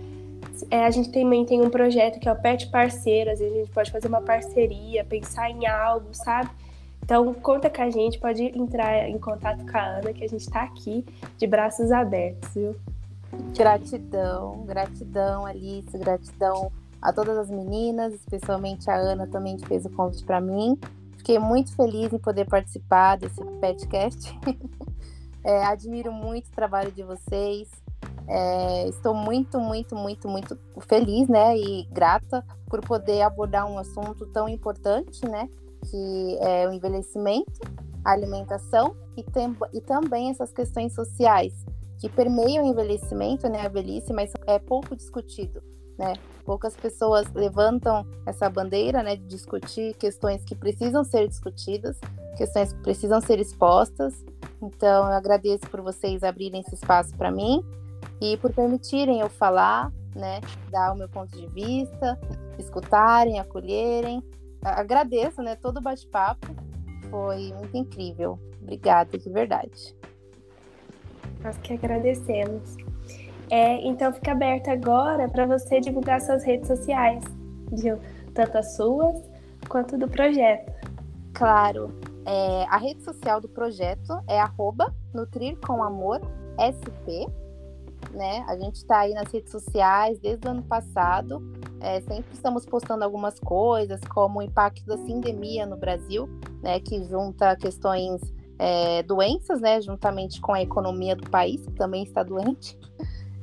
[0.71, 3.91] é, a gente também tem um projeto que é o PET Parceiras, a gente pode
[3.91, 6.49] fazer uma parceria, pensar em algo, sabe?
[7.03, 10.43] Então, conta com a gente, pode entrar em contato com a Ana, que a gente
[10.43, 11.03] está aqui
[11.37, 12.75] de braços abertos, viu?
[13.57, 16.71] Gratidão, gratidão, Alice, gratidão
[17.03, 20.79] a todas as meninas, especialmente a Ana também que fez o convite para mim.
[21.17, 24.39] Fiquei muito feliz em poder participar desse podcast.
[25.43, 27.69] é, admiro muito o trabalho de vocês.
[28.25, 34.25] É, estou muito, muito, muito, muito feliz, né, e grata por poder abordar um assunto
[34.27, 35.49] tão importante, né,
[35.91, 37.59] que é o envelhecimento,
[38.05, 41.53] a alimentação e, tem, e também essas questões sociais
[41.99, 45.61] que permeiam o envelhecimento, né, a velhice, mas é pouco discutido
[45.97, 46.13] né?
[46.45, 51.97] Poucas pessoas levantam essa bandeira, né, de discutir questões que precisam ser discutidas,
[52.37, 54.13] questões que precisam ser expostas.
[54.61, 57.63] Então, eu agradeço por vocês abrirem esse espaço para mim
[58.19, 62.19] e por permitirem eu falar, né, dar o meu ponto de vista,
[62.57, 64.21] escutarem, acolherem.
[64.61, 66.47] Agradeço, né, todo o bate-papo.
[67.09, 68.39] Foi muito incrível.
[68.61, 69.95] Obrigada, de verdade.
[71.41, 72.82] Nós que agradecemos.
[73.53, 77.23] É, então fica aberto agora para você divulgar suas redes sociais,
[77.71, 77.99] viu?
[78.33, 79.21] Tanto as suas
[79.69, 80.73] quanto do projeto.
[81.35, 81.93] Claro.
[82.25, 86.19] É, a rede social do projeto é arroba Nutrir com Amor
[86.57, 87.29] SP.
[88.11, 88.43] Né?
[88.47, 91.39] A gente está aí nas redes sociais desde o ano passado.
[91.79, 96.27] É, sempre estamos postando algumas coisas, como o impacto da sindemia no Brasil,
[96.63, 96.79] né?
[96.79, 98.19] Que junta questões
[98.57, 99.79] é, doenças, né?
[99.79, 102.79] Juntamente com a economia do país, que também está doente.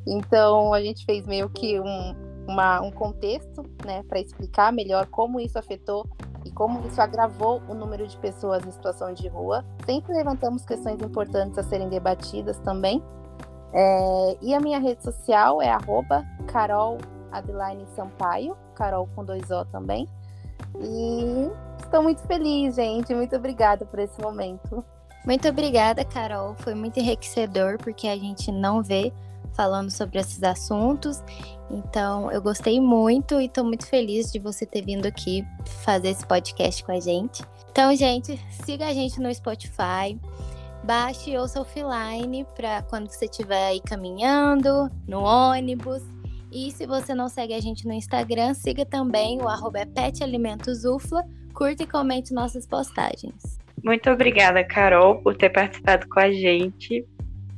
[0.07, 2.15] Então a gente fez meio que um,
[2.49, 6.07] uma, um contexto, né, para explicar melhor como isso afetou
[6.45, 9.65] e como isso agravou o número de pessoas em situação de rua.
[9.85, 13.03] Sempre levantamos questões importantes a serem debatidas também.
[13.73, 16.25] É, e a minha rede social é arroba
[17.95, 20.09] Sampaio, Carol com dois O também.
[20.81, 21.51] E
[21.83, 23.15] estou muito feliz, gente.
[23.15, 24.85] Muito obrigada por esse momento.
[25.25, 26.55] Muito obrigada, Carol.
[26.57, 29.13] Foi muito enriquecedor, porque a gente não vê
[29.55, 31.23] falando sobre esses assuntos.
[31.71, 35.45] Então, eu gostei muito e estou muito feliz de você ter vindo aqui
[35.85, 37.45] fazer esse podcast com a gente.
[37.71, 40.19] Então, gente, siga a gente no Spotify.
[40.83, 46.03] Baixe ouça offline para quando você estiver aí caminhando, no ônibus.
[46.51, 51.85] E se você não segue a gente no Instagram, siga também o arroba petalimentosufla, curta
[51.85, 53.59] e comente nossas postagens.
[53.85, 57.07] Muito obrigada, Carol, por ter participado com a gente.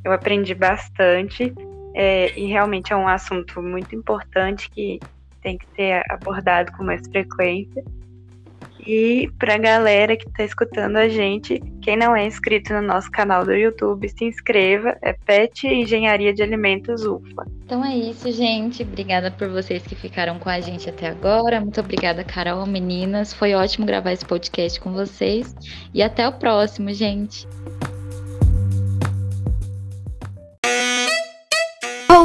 [0.04, 1.54] Eu aprendi bastante.
[1.94, 4.98] É, e realmente é um assunto muito importante que
[5.42, 7.82] tem que ser abordado com mais frequência.
[8.86, 13.10] E para a galera que está escutando a gente, quem não é inscrito no nosso
[13.10, 14.96] canal do YouTube, se inscreva.
[15.00, 17.46] É PET Engenharia de Alimentos UFA.
[17.64, 18.82] Então é isso, gente.
[18.82, 21.60] Obrigada por vocês que ficaram com a gente até agora.
[21.60, 23.32] Muito obrigada, Carol, meninas.
[23.32, 25.54] Foi ótimo gravar esse podcast com vocês.
[25.94, 27.46] E até o próximo, gente.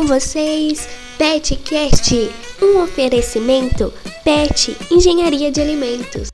[0.07, 2.15] Vocês, PetCast,
[2.63, 3.91] um oferecimento
[4.23, 6.29] Pet Engenharia de Alimentos.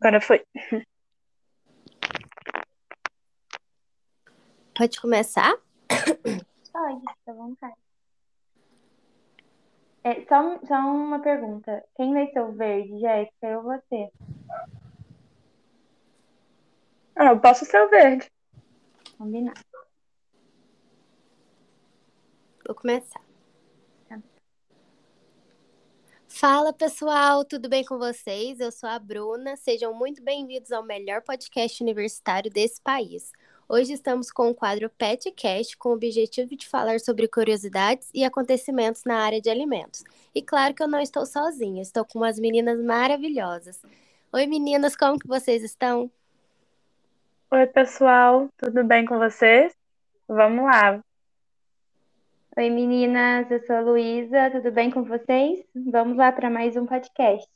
[0.00, 0.44] Agora foi.
[4.76, 5.54] Pode começar?
[5.88, 7.76] Pode, fica à vontade.
[10.02, 11.84] É, só, só uma pergunta.
[11.96, 14.10] Quem vai ser o verde, Jéssica, ou você?
[17.14, 18.28] Ah, eu posso ser o verde.
[19.16, 19.73] Combinado.
[22.66, 23.20] Vou começar.
[26.26, 28.58] Fala pessoal, tudo bem com vocês?
[28.58, 29.56] Eu sou a Bruna.
[29.56, 33.30] Sejam muito bem-vindos ao melhor podcast universitário desse país.
[33.68, 39.04] Hoje estamos com o quadro PetCast com o objetivo de falar sobre curiosidades e acontecimentos
[39.04, 40.02] na área de alimentos.
[40.34, 43.80] E claro que eu não estou sozinha, estou com umas meninas maravilhosas.
[44.32, 46.10] Oi meninas, como que vocês estão?
[47.50, 49.72] Oi pessoal, tudo bem com vocês?
[50.26, 51.00] Vamos lá.
[52.56, 55.58] Oi meninas, eu sou a Luísa, tudo bem com vocês?
[55.74, 57.50] Vamos lá para mais um podcast.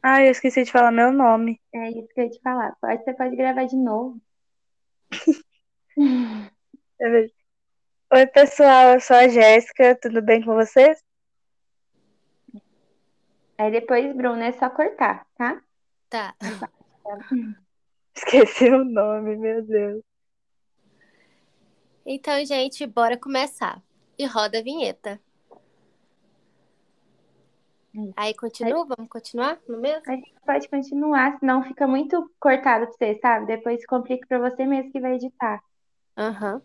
[0.00, 1.60] Ah, eu esqueci de falar meu nome.
[1.74, 2.76] É isso que eu ia te falar.
[2.80, 4.20] Pode, você pode gravar de novo.
[8.12, 11.02] Oi, pessoal, eu sou a Jéssica, tudo bem com vocês?
[13.58, 15.60] Aí depois, Bruna, é só cortar, tá?
[16.08, 16.36] Tá.
[18.14, 20.05] Esqueci o nome, meu Deus.
[22.08, 23.82] Então, gente, bora começar.
[24.16, 25.20] E roda a vinheta.
[28.16, 28.86] Aí continua?
[28.86, 30.02] Vamos continuar no mesmo?
[30.06, 33.46] A gente pode continuar, senão fica muito cortado pra você, sabe?
[33.46, 35.60] Depois complica pra você mesmo que vai editar.
[36.16, 36.62] Aham.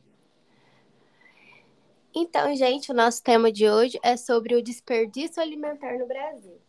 [2.13, 6.61] Então, gente, o nosso tema de hoje é sobre o desperdício alimentar no Brasil.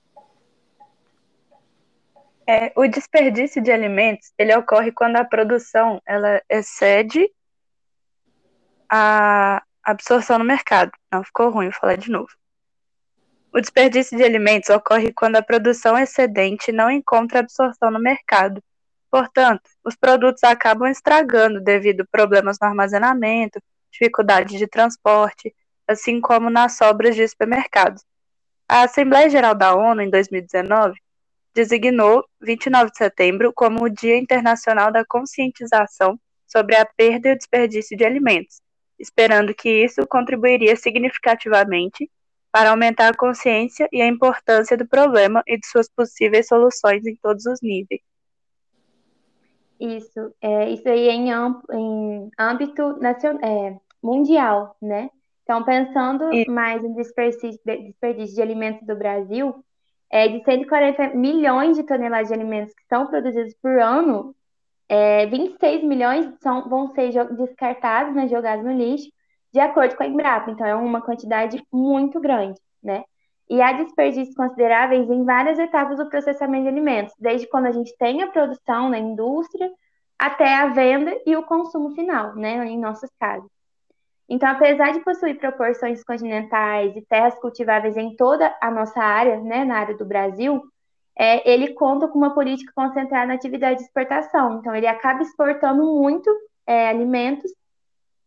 [2.47, 7.31] É, o desperdício de alimentos, ele ocorre quando a produção, ela excede
[8.95, 10.93] a absorção no mercado.
[11.11, 12.29] Não, ficou ruim, vou falar de novo.
[13.51, 18.63] O desperdício de alimentos ocorre quando a produção excedente não encontra absorção no mercado.
[19.11, 25.55] Portanto, os produtos acabam estragando devido a problemas no armazenamento, dificuldades de transporte,
[25.89, 28.03] assim como nas sobras de supermercados.
[28.69, 30.99] A Assembleia Geral da ONU, em 2019,
[31.55, 37.39] designou 29 de setembro como o Dia Internacional da Conscientização sobre a Perda e o
[37.39, 38.61] Desperdício de Alimentos,
[39.03, 42.09] esperando que isso contribuiria significativamente
[42.53, 47.17] para aumentar a consciência e a importância do problema e de suas possíveis soluções em
[47.17, 48.01] todos os níveis.
[49.81, 55.11] Isso, é, isso aí é em, em âmbito nacional, é, mundial, né?
[55.43, 59.65] Então, pensando mais no desperdício, desperdício de alimentos do Brasil,
[60.09, 64.37] é, de 140 milhões de toneladas de alimentos que são produzidos por ano,
[64.89, 69.11] é, 26 milhões são, vão ser descartados, né, jogados no lixo,
[69.53, 70.51] de acordo com a Embrapa.
[70.51, 73.05] Então, é uma quantidade muito grande, né?
[73.49, 77.95] E há desperdícios consideráveis em várias etapas do processamento de alimentos, desde quando a gente
[77.99, 79.71] tem a produção na indústria
[80.19, 83.51] até a venda e o consumo final, né, em nossas casas.
[84.29, 89.65] Então, apesar de possuir proporções continentais e terras cultiváveis em toda a nossa área, né,
[89.65, 90.63] na área do Brasil,
[91.23, 94.59] é, ele conta com uma política concentrada na atividade de exportação.
[94.59, 96.29] Então, ele acaba exportando muito
[96.67, 97.49] é, alimentos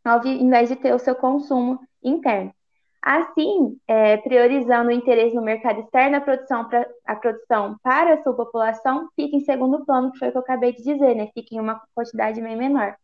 [0.02, 2.54] ao invés de ter o seu consumo interno.
[3.02, 8.24] Assim, é, priorizando o interesse no mercado externo, a produção, pra, a produção para a
[8.24, 11.30] sua população fica em segundo plano, que foi o que eu acabei de dizer, né?
[11.34, 12.96] Fica em uma quantidade bem menor.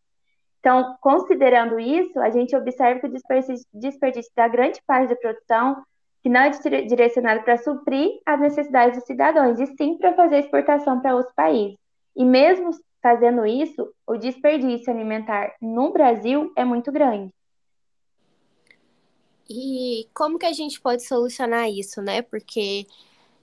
[0.60, 5.84] Então, considerando isso, a gente observa que o desperdício, desperdício da grande parte da produção,
[6.22, 6.50] que não é
[6.82, 11.76] direcionado para suprir as necessidades dos cidadãos, e sim para fazer exportação para outros países.
[12.14, 12.70] E mesmo
[13.02, 17.32] fazendo isso, o desperdício alimentar no Brasil é muito grande.
[19.50, 22.22] E como que a gente pode solucionar isso, né?
[22.22, 22.86] Porque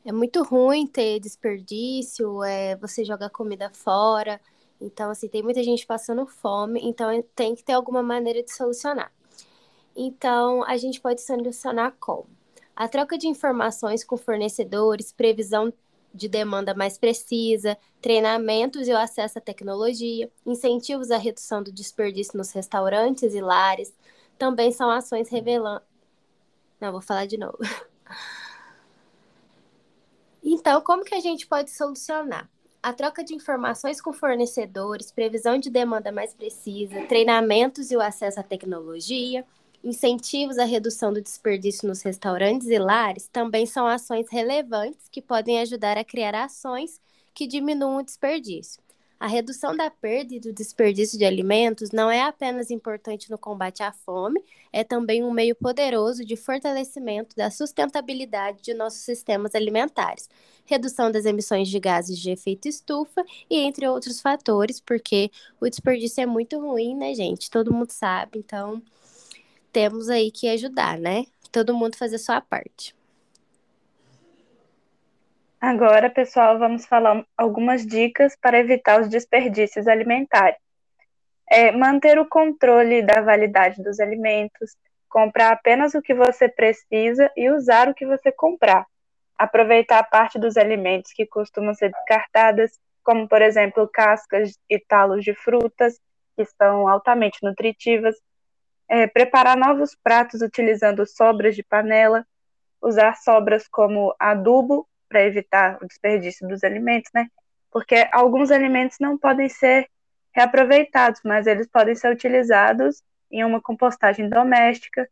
[0.05, 4.39] é muito ruim ter desperdício, é, você joga comida fora.
[4.79, 9.11] Então, assim, tem muita gente passando fome, então tem que ter alguma maneira de solucionar.
[9.93, 12.38] Então, a gente pode solucionar como?
[12.79, 15.73] A troca de informações com fornecedores, previsão
[16.13, 22.37] de demanda mais precisa, treinamentos e o acesso à tecnologia, incentivos à redução do desperdício
[22.37, 23.93] nos restaurantes e lares,
[24.37, 25.81] também são ações revelando.
[26.79, 27.57] Não, vou falar de novo.
[30.41, 32.49] Então, como que a gente pode solucionar?
[32.81, 38.39] A troca de informações com fornecedores, previsão de demanda mais precisa, treinamentos e o acesso
[38.39, 39.45] à tecnologia,
[39.83, 45.59] Incentivos à redução do desperdício nos restaurantes e lares também são ações relevantes que podem
[45.61, 46.99] ajudar a criar ações
[47.33, 48.81] que diminuam o desperdício.
[49.17, 53.83] A redução da perda e do desperdício de alimentos não é apenas importante no combate
[53.83, 54.41] à fome,
[54.71, 60.29] é também um meio poderoso de fortalecimento da sustentabilidade de nossos sistemas alimentares,
[60.65, 65.29] redução das emissões de gases de efeito estufa e entre outros fatores, porque
[65.60, 67.49] o desperdício é muito ruim, né, gente?
[67.49, 68.81] Todo mundo sabe, então
[69.71, 71.25] temos aí que ajudar, né?
[71.51, 72.95] Todo mundo fazer sua parte.
[75.59, 80.57] Agora, pessoal, vamos falar algumas dicas para evitar os desperdícios alimentares.
[81.49, 84.77] É manter o controle da validade dos alimentos,
[85.09, 88.85] comprar apenas o que você precisa e usar o que você comprar.
[89.37, 95.25] Aproveitar a parte dos alimentos que costumam ser descartadas, como por exemplo cascas e talos
[95.25, 95.99] de frutas,
[96.37, 98.15] que são altamente nutritivas,
[98.90, 102.25] é, preparar novos pratos utilizando sobras de panela,
[102.81, 107.29] usar sobras como adubo para evitar o desperdício dos alimentos, né?
[107.71, 109.87] Porque alguns alimentos não podem ser
[110.31, 115.08] reaproveitados, mas eles podem ser utilizados em uma compostagem doméstica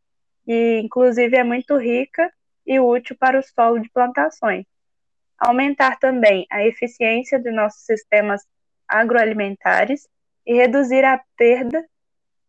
[0.46, 2.32] e, inclusive, é muito rica
[2.66, 4.66] e útil para o solo de plantações.
[5.38, 8.42] Aumentar também a eficiência dos nossos sistemas
[8.88, 10.08] agroalimentares
[10.46, 11.86] e reduzir a perda,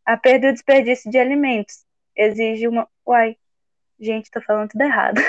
[0.09, 1.85] a perda e o desperdício de alimentos.
[2.17, 2.89] Exige uma.
[3.07, 3.37] Uai,
[4.01, 5.21] gente, tô falando tudo errado.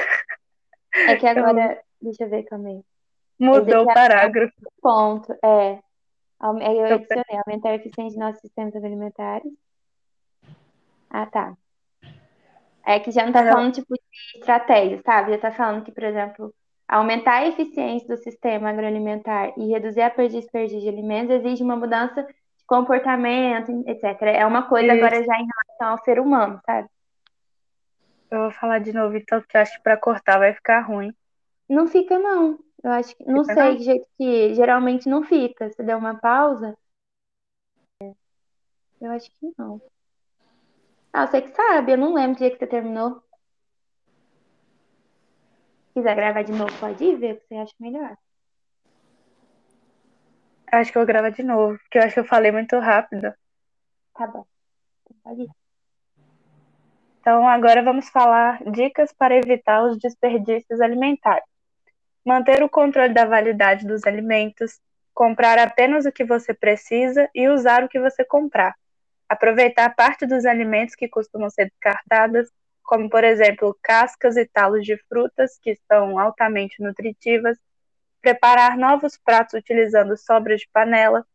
[0.93, 1.82] É que agora.
[2.01, 2.82] Deixa eu ver também.
[3.38, 4.53] Mudou o parágrafo.
[4.82, 5.80] Ponto, é.
[6.41, 9.51] Eu adicionei aumentar a eficiência de nossos sistemas alimentares.
[11.09, 11.57] Ah, tá.
[12.86, 15.32] É que já não tá falando, tipo, de estratégia, sabe?
[15.32, 16.55] Já tá falando que, por exemplo,
[16.88, 21.61] aumentar a eficiência do sistema agroalimentar e reduzir a perda e desperdício de alimentos exige
[21.61, 22.25] uma mudança
[22.70, 24.22] comportamento, etc.
[24.22, 25.03] É uma coisa Isso.
[25.03, 26.88] agora já em relação ao ser humano, sabe?
[28.30, 31.11] Eu vou falar de novo, então, porque eu acho que pra cortar vai ficar ruim.
[31.67, 32.59] Não fica, não.
[32.84, 33.26] Eu acho que.
[33.26, 35.70] Não fica sei, de jeito que geralmente não fica.
[35.72, 36.78] Se der uma pausa.
[39.01, 39.82] Eu acho que não.
[41.11, 43.24] Ah, você que sabe, eu não lembro do dia que você terminou.
[45.88, 48.15] Se quiser gravar de novo, pode ir ver o que você acha melhor.
[50.72, 53.34] Acho que eu vou gravar de novo, porque eu acho que eu falei muito rápido.
[54.13, 54.45] Tá bom.
[57.20, 61.43] Então, agora vamos falar dicas para evitar os desperdícios alimentares.
[62.26, 64.80] Manter o controle da validade dos alimentos,
[65.13, 68.76] comprar apenas o que você precisa e usar o que você comprar
[69.30, 72.49] aproveitar parte dos alimentos que costumam ser descartadas,
[72.84, 77.55] como, por exemplo, cascas e talos de frutas, que são altamente nutritivas,
[78.22, 81.26] preparar novos pratos utilizando sobras de panela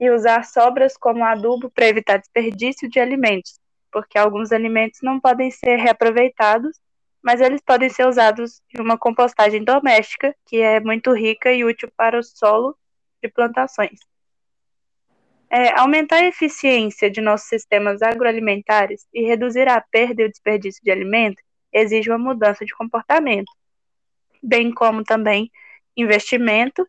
[0.00, 3.60] e usar sobras como adubo para evitar desperdício de alimentos,
[3.90, 6.80] porque alguns alimentos não podem ser reaproveitados,
[7.22, 11.90] mas eles podem ser usados em uma compostagem doméstica, que é muito rica e útil
[11.96, 12.76] para o solo
[13.22, 14.00] de plantações.
[15.48, 20.82] É, aumentar a eficiência de nossos sistemas agroalimentares e reduzir a perda e o desperdício
[20.82, 23.52] de alimento exige uma mudança de comportamento,
[24.42, 25.50] bem como também
[25.96, 26.86] investimento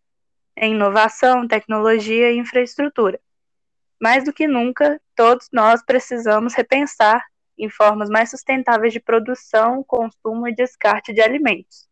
[0.56, 3.20] em inovação, tecnologia e infraestrutura.
[4.00, 7.24] Mais do que nunca, todos nós precisamos repensar
[7.58, 11.88] em formas mais sustentáveis de produção, consumo e descarte de alimentos.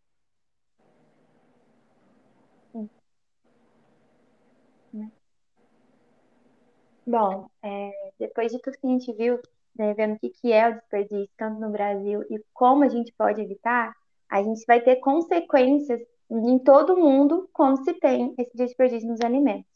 [7.06, 9.40] Bom, é, depois de tudo que a gente viu,
[9.76, 13.12] né, vendo o que, que é o desperdício, tanto no Brasil e como a gente
[13.18, 13.94] pode evitar,
[14.30, 16.00] a gente vai ter consequências
[16.32, 19.70] em todo o mundo quando se tem esse desperdício nos alimentos.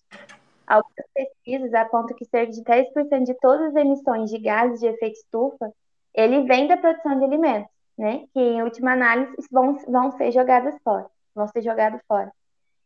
[0.66, 5.18] Algumas pesquisas apontam que cerca de 10% de todas as emissões de gases de efeito
[5.18, 5.72] estufa,
[6.14, 8.26] ele vem da produção de alimentos, né?
[8.34, 12.32] Que em última análise vão, vão ser jogadas fora, vão ser jogados fora.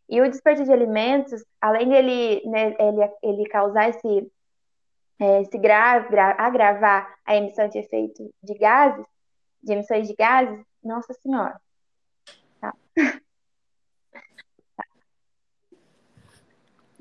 [0.09, 4.31] E o desperdício de alimentos, além de né, ele, ele causar esse
[5.19, 9.05] é, se gra, gra, agravar a emissão de efeito de gases,
[9.61, 11.61] de emissões de gases, nossa senhora.
[12.59, 12.73] Tá.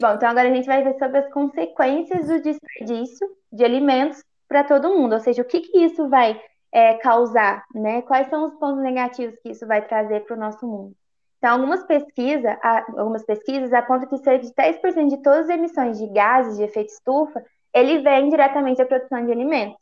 [0.00, 4.62] Bom, então agora a gente vai ver sobre as consequências do desperdício de alimentos para
[4.62, 6.40] todo mundo, ou seja, o que, que isso vai
[6.72, 8.02] é, causar, né?
[8.02, 10.94] Quais são os pontos negativos que isso vai trazer para o nosso mundo?
[11.38, 12.56] Então, algumas pesquisas,
[12.96, 16.90] algumas pesquisas apontam que cerca de 10% de todas as emissões de gases de efeito
[16.90, 17.42] estufa
[17.72, 19.78] ele vem diretamente da produção de alimentos,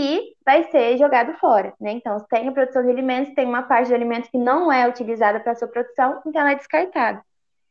[0.00, 1.92] que vai ser jogado fora, né?
[1.92, 5.38] Então, tem a produção de alimentos, tem uma parte de alimentos que não é utilizada
[5.40, 7.22] para sua produção, então ela é descartada.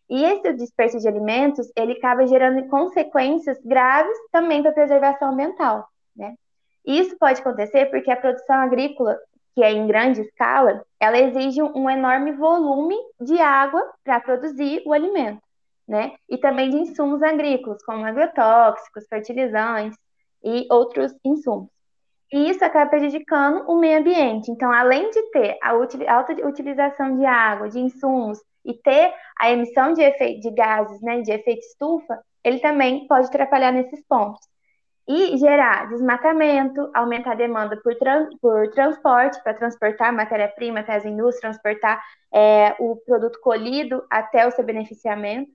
[0.07, 5.88] E esse desperdício de alimentos, ele acaba gerando consequências graves também para a preservação ambiental,
[6.15, 6.36] né?
[6.86, 9.17] Isso pode acontecer porque a produção agrícola,
[9.55, 14.93] que é em grande escala, ela exige um enorme volume de água para produzir o
[14.93, 15.41] alimento
[15.89, 16.13] né?
[16.30, 19.97] E também de insumos agrícolas, como agrotóxicos, fertilizantes
[20.43, 21.78] e outros insumos.
[22.32, 24.51] E isso acaba prejudicando o meio ambiente.
[24.51, 29.93] Então, além de ter a alta utilização de água, de insumos e ter a emissão
[29.93, 34.47] de, efeito, de gases, né, de efeito estufa, ele também pode atrapalhar nesses pontos.
[35.07, 37.95] E gerar desmatamento, aumentar a demanda por,
[38.39, 41.99] por transporte, para transportar matéria-prima até as indústrias, transportar
[42.32, 45.49] é, o produto colhido até o seu beneficiamento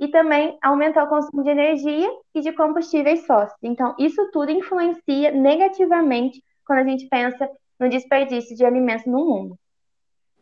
[0.00, 3.58] e também aumentar o consumo de energia e de combustíveis fósseis.
[3.62, 7.48] Então, isso tudo influencia negativamente quando a gente pensa
[7.78, 9.58] no desperdício de alimentos no mundo.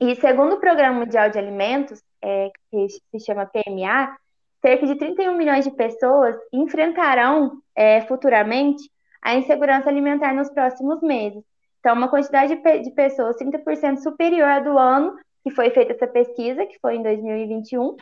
[0.00, 4.16] E segundo o Programa Mundial de Alimentos, é, que se chama PMA,
[4.62, 8.88] cerca de 31 milhões de pessoas enfrentarão é, futuramente
[9.20, 11.42] a insegurança alimentar nos próximos meses.
[11.80, 16.06] Então, uma quantidade de, de pessoas 30% superior à do ano que foi feita essa
[16.06, 17.96] pesquisa, que foi em 2021.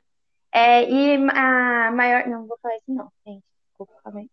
[0.53, 2.26] É, e a maior.
[2.28, 3.44] Não, vou falar isso não, gente.
[3.68, 4.30] Desculpa, calma aí.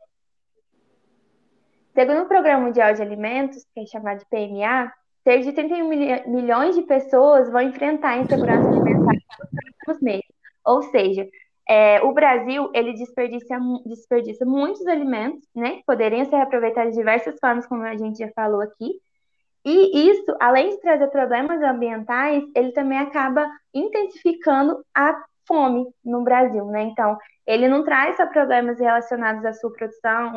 [1.93, 4.91] Segundo o Programa Mundial de Alimentos, que é chamado de PMA,
[5.23, 5.87] cerca de 31
[6.27, 9.49] milhões de pessoas vão enfrentar insegurança alimentar nos
[9.85, 10.33] próximos meses.
[10.65, 11.27] Ou seja,
[11.67, 15.81] é, o Brasil ele desperdiça, desperdiça muitos alimentos, né?
[15.85, 18.99] Poderiam ser aproveitados de diversas formas, como a gente já falou aqui.
[19.65, 26.65] E isso, além de trazer problemas ambientais, ele também acaba intensificando a fome no Brasil,
[26.65, 26.83] né?
[26.83, 30.33] Então, ele não traz só problemas relacionados à sua produção,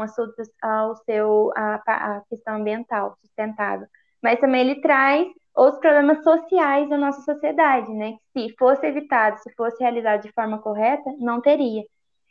[0.62, 3.86] ao seu, à, à questão ambiental sustentável,
[4.22, 8.14] mas também ele traz outros problemas sociais da nossa sociedade, né?
[8.36, 11.82] Se fosse evitado, se fosse realizado de forma correta, não teria.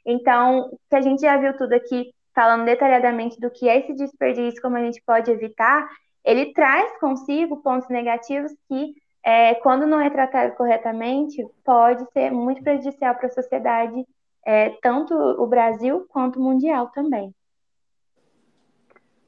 [0.05, 4.61] Então, se a gente já viu tudo aqui falando detalhadamente do que é esse desperdício,
[4.61, 5.87] como a gente pode evitar,
[6.23, 8.93] ele traz consigo pontos negativos que
[9.25, 14.05] é, quando não é tratado corretamente, pode ser muito prejudicial para a sociedade,
[14.45, 17.33] é, tanto o Brasil quanto o mundial também.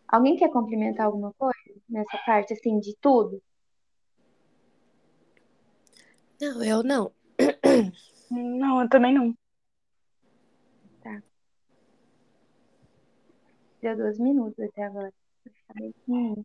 [0.08, 3.42] Alguém quer complementar alguma coisa nessa parte, assim, de tudo?
[6.40, 7.12] Não, eu não.
[8.30, 9.34] Não, eu também não.
[11.02, 11.24] Tá.
[13.82, 15.12] Deu dois minutos até agora.
[16.08, 16.44] Hum.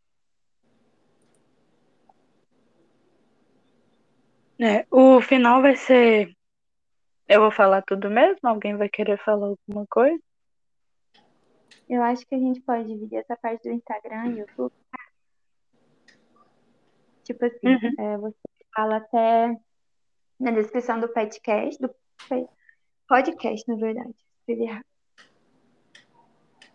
[4.65, 6.33] É, o final vai ser.
[7.27, 8.39] Eu vou falar tudo mesmo?
[8.45, 10.23] Alguém vai querer falar alguma coisa?
[11.89, 14.73] Eu acho que a gente pode dividir essa parte do Instagram e YouTube.
[17.25, 17.95] Tipo assim, Uhum.
[17.99, 18.37] é, você
[18.73, 19.57] fala até
[20.39, 21.93] na descrição do podcast, do
[23.09, 24.15] podcast, na verdade.
[24.39, 24.85] Escrevi errado.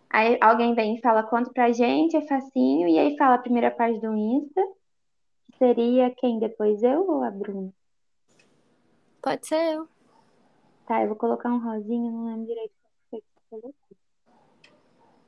[0.09, 3.71] Aí alguém vem e fala quanto pra gente, é facinho, e aí fala a primeira
[3.71, 4.61] parte do Insta,
[5.45, 7.76] que seria quem depois eu ou a Bruna?
[9.28, 9.89] Pode ser eu.
[10.88, 12.73] Tá, eu vou colocar um rosinha, não lembro direito
[13.09, 13.73] foi que você colocou.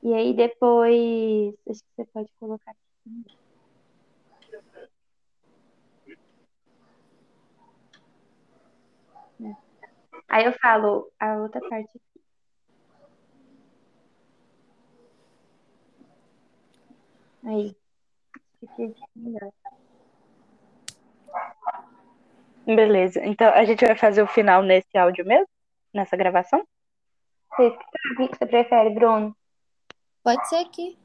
[0.02, 3.36] E aí depois, acho que você pode colocar aqui.
[9.44, 9.56] É.
[10.30, 12.22] Aí eu falo a outra parte aqui.
[17.44, 17.76] Aí.
[18.60, 19.52] Que fica melhor.
[22.74, 23.24] Beleza.
[23.24, 25.48] Então a gente vai fazer o final nesse áudio mesmo?
[25.92, 26.64] Nessa gravação?
[27.50, 29.36] Você, o que você prefere, Bruno?
[30.22, 30.96] Pode ser aqui.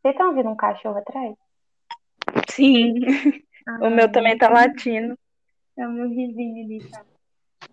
[0.00, 1.34] Vocês estão ouvindo um cachorro atrás?
[2.48, 2.94] Sim.
[3.80, 5.18] O meu também tá latindo.
[5.76, 7.04] É o meu vizinho ali, tá?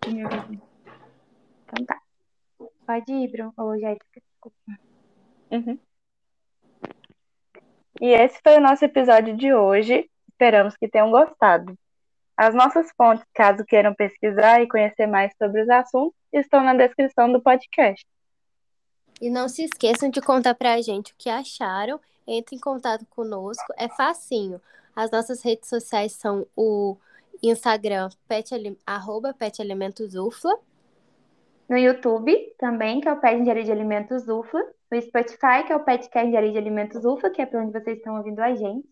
[0.08, 0.62] Meu vizinho.
[1.62, 2.02] Então tá.
[2.86, 3.54] Pode ir, Bruno.
[3.56, 4.56] Ô, Jéssica, desculpa.
[5.50, 5.78] Uhum.
[8.00, 10.10] E esse foi o nosso episódio de hoje.
[10.28, 11.78] Esperamos que tenham gostado.
[12.36, 17.30] As nossas fontes, caso queiram pesquisar e conhecer mais sobre os assuntos, estão na descrição
[17.32, 18.04] do podcast.
[19.20, 22.00] E não se esqueçam de contar pra gente o que acharam.
[22.26, 24.60] Entre em contato conosco, é facinho.
[24.96, 26.96] As nossas redes sociais são o
[27.42, 28.50] Instagram, pet,
[28.86, 30.58] arroba petalimentosufla.
[31.68, 34.62] No YouTube também, que é o Pet Engenharia de Alimentos UFLA.
[34.90, 37.96] No Spotify, que é o Petcast Engenharia de Alimentos UFLA, que é para onde vocês
[37.96, 38.86] estão ouvindo a gente.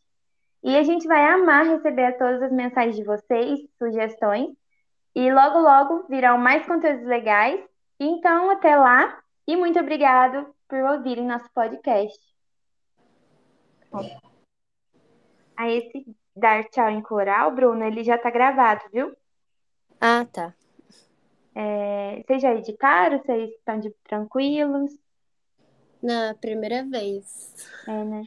[0.62, 4.54] E a gente vai amar receber todas as mensagens de vocês, sugestões.
[5.14, 7.60] E logo, logo virão mais conteúdos legais.
[7.98, 9.20] Então, até lá.
[9.46, 12.18] E muito obrigado por ouvirem nosso podcast.
[15.56, 19.14] Aí, esse dar tchau em coral, Bruno, ele já tá gravado, viu?
[20.00, 20.54] Ah, tá.
[21.54, 23.18] É, vocês já editaram?
[23.18, 24.92] Vocês estão de tranquilos?
[26.02, 27.54] Na primeira vez.
[27.86, 28.24] É, né?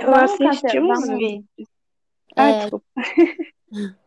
[0.00, 1.68] Eu Vamos assisti uns vídeos.
[2.36, 2.58] Ah, É.
[2.58, 2.86] desculpa.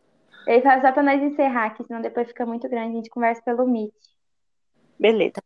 [0.46, 3.42] Ele fala só pra nós encerrar aqui, senão depois fica muito grande, a gente conversa
[3.42, 3.92] pelo Meet.
[4.98, 5.42] Beleza.